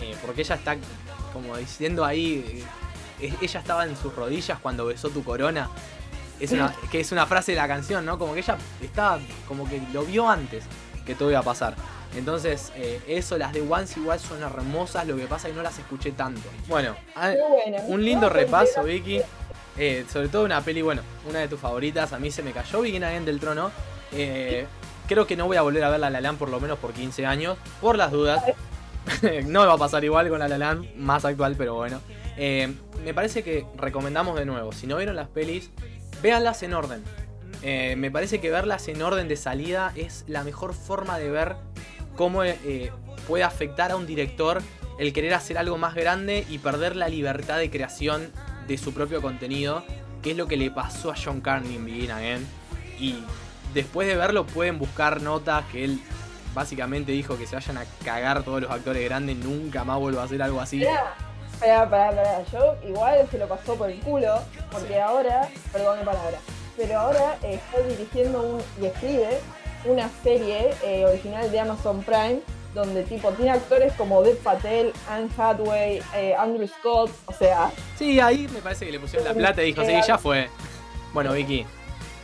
[0.00, 0.76] eh, porque ella está
[1.32, 2.62] como diciendo ahí,
[3.20, 5.68] ella estaba en sus rodillas cuando besó tu corona.
[6.40, 8.18] Es una, que es una frase de la canción, ¿no?
[8.18, 9.18] Como que ella estaba,
[9.48, 10.64] como que lo vio antes
[11.06, 11.74] que todo iba a pasar.
[12.16, 15.62] Entonces, eh, eso, las de Once igual son hermosas, lo que pasa es que no
[15.62, 16.42] las escuché tanto.
[16.68, 17.78] Bueno, a- Muy buena.
[17.88, 19.20] un lindo repaso, Vicky.
[19.76, 22.12] Eh, sobre todo una peli, bueno, una de tus favoritas.
[22.12, 23.70] A mí se me cayó Begin Again del trono.
[24.12, 24.66] Eh,
[25.08, 26.92] creo que no voy a volver a ver La La Land por lo menos por
[26.92, 27.58] 15 años.
[27.80, 28.42] Por las dudas.
[29.46, 32.00] no me va a pasar igual con La La Land, más actual, pero bueno.
[32.36, 34.72] Me parece que recomendamos de nuevo.
[34.72, 35.70] Si no vieron las pelis,
[36.24, 37.04] véanlas en orden.
[37.60, 41.56] Eh, me parece que verlas en orden de salida es la mejor forma de ver
[42.16, 42.90] cómo eh,
[43.28, 44.62] puede afectar a un director
[44.98, 48.32] el querer hacer algo más grande y perder la libertad de creación
[48.66, 49.84] de su propio contenido,
[50.22, 52.46] que es lo que le pasó a John Carney en Begin Again.
[52.98, 53.22] Y
[53.74, 56.00] después de verlo pueden buscar notas que él
[56.54, 60.24] básicamente dijo que se vayan a cagar todos los actores grandes, nunca más vuelvo a
[60.24, 60.82] hacer algo así.
[61.60, 62.44] Pará, pará, pará.
[62.52, 64.40] Yo igual se lo pasó por el culo,
[64.70, 66.38] porque ahora, perdón mi palabra,
[66.76, 69.40] pero ahora eh, está dirigiendo un, y escribe
[69.84, 72.40] una serie eh, original de Amazon Prime,
[72.74, 78.18] donde tipo tiene actores como Dev Patel, Anne Hathaway, eh, Andrew Scott, o sea, Sí,
[78.18, 80.48] ahí me parece que le pusieron la plata y dijo, sí, ya fue.
[81.12, 81.64] Bueno, Vicky,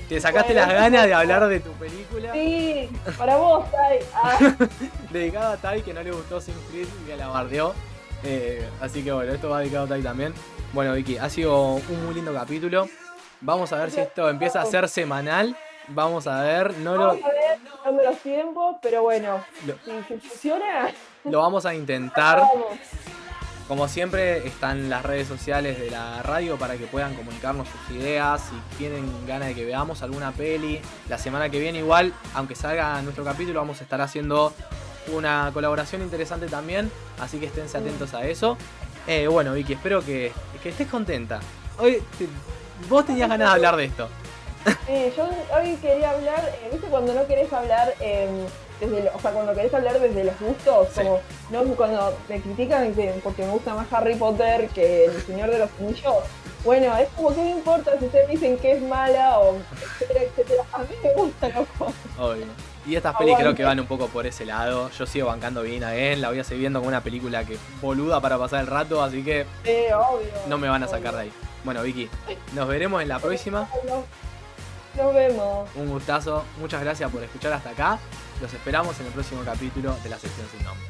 [0.09, 3.99] te sacaste Bueno, las ganas de hablar de tu película sí, para vos, Tai.
[4.13, 4.39] Ah,
[5.13, 7.73] dedicada a Tai que no le gustó Sin Creed y que la bardeó.
[8.25, 10.35] Eh, así que bueno, esto va dedicado a Tai también.
[10.73, 12.89] Bueno, Vicky, ha sido un muy lindo capítulo.
[13.41, 15.57] Vamos a ver si esto empieza a ser semanal.
[15.89, 19.91] Vamos a ver, no lo, vamos a ver, dando los tiempos, pero bueno, lo, si,
[20.07, 20.89] si funciona,
[21.25, 22.39] lo vamos a intentar.
[22.39, 22.79] vamos.
[23.71, 28.41] Como siempre, están las redes sociales de la radio para que puedan comunicarnos sus ideas.
[28.41, 33.01] Si tienen ganas de que veamos alguna peli, la semana que viene, igual, aunque salga
[33.03, 34.53] nuestro capítulo, vamos a estar haciendo
[35.09, 36.91] una colaboración interesante también.
[37.19, 38.57] Así que esténse atentos a eso.
[39.07, 40.33] Eh, bueno, Vicky, espero que,
[40.63, 41.41] que estés contenta.
[41.79, 42.29] Hoy te-
[42.89, 44.09] vos tenías ganas de hablar de esto.
[44.89, 45.27] Eh, yo
[45.57, 48.29] hoy quería hablar, eh, ¿viste cuando no querés hablar eh,
[48.79, 50.89] desde lo- o sea, cuando querés hablar desde los gustos?
[50.95, 51.01] Sí.
[51.01, 51.21] Como,
[51.51, 55.61] no cuando me critican que, porque me gusta más Harry Potter que El Señor de
[55.61, 56.15] los Anillos.
[56.63, 60.63] Bueno, es como que no importa si ustedes dicen que es mala o etcétera, etcétera.
[60.73, 61.93] A mí me gusta, loco.
[62.19, 62.45] Obvio.
[62.91, 64.91] Y estas pelis creo que van un poco por ese lado.
[64.91, 67.57] Yo sigo bancando bien a él, la voy a seguir viendo como una película que
[67.81, 70.27] boluda para pasar el rato, así que Eh, obvio.
[70.49, 71.33] no me van a sacar de ahí.
[71.63, 72.11] Bueno, Vicky,
[72.53, 73.69] nos veremos en la próxima.
[73.87, 74.05] Nos,
[74.97, 75.69] nos vemos.
[75.77, 76.43] Un gustazo.
[76.59, 77.99] Muchas gracias por escuchar hasta acá.
[78.41, 80.85] Los esperamos en el próximo capítulo de la sección sin nombre.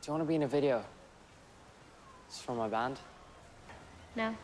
[0.00, 0.80] Do you want to be in a video?
[2.26, 2.96] It's from my band.
[4.16, 4.34] No.